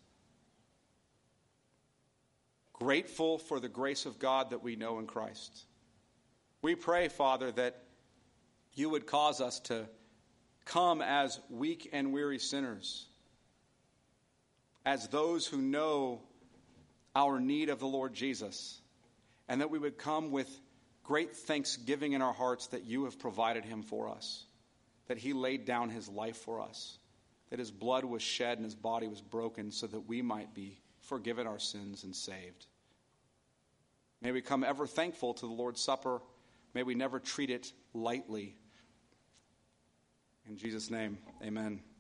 [2.72, 5.66] grateful for the grace of God that we know in Christ.
[6.62, 7.84] We pray, Father, that
[8.74, 9.88] you would cause us to
[10.64, 13.06] come as weak and weary sinners,
[14.86, 16.22] as those who know
[17.16, 18.80] our need of the Lord Jesus,
[19.50, 20.50] and that we would come with
[21.10, 24.46] great thanksgiving in our hearts that you have provided him for us,
[25.08, 27.00] that he laid down his life for us,
[27.50, 30.80] that his blood was shed and his body was broken so that we might be
[31.00, 32.68] forgiven our sins and saved.
[34.22, 36.22] May we come ever thankful to the Lord's Supper.
[36.76, 38.56] May we never treat it lightly.
[40.48, 41.80] In Jesus' name, amen.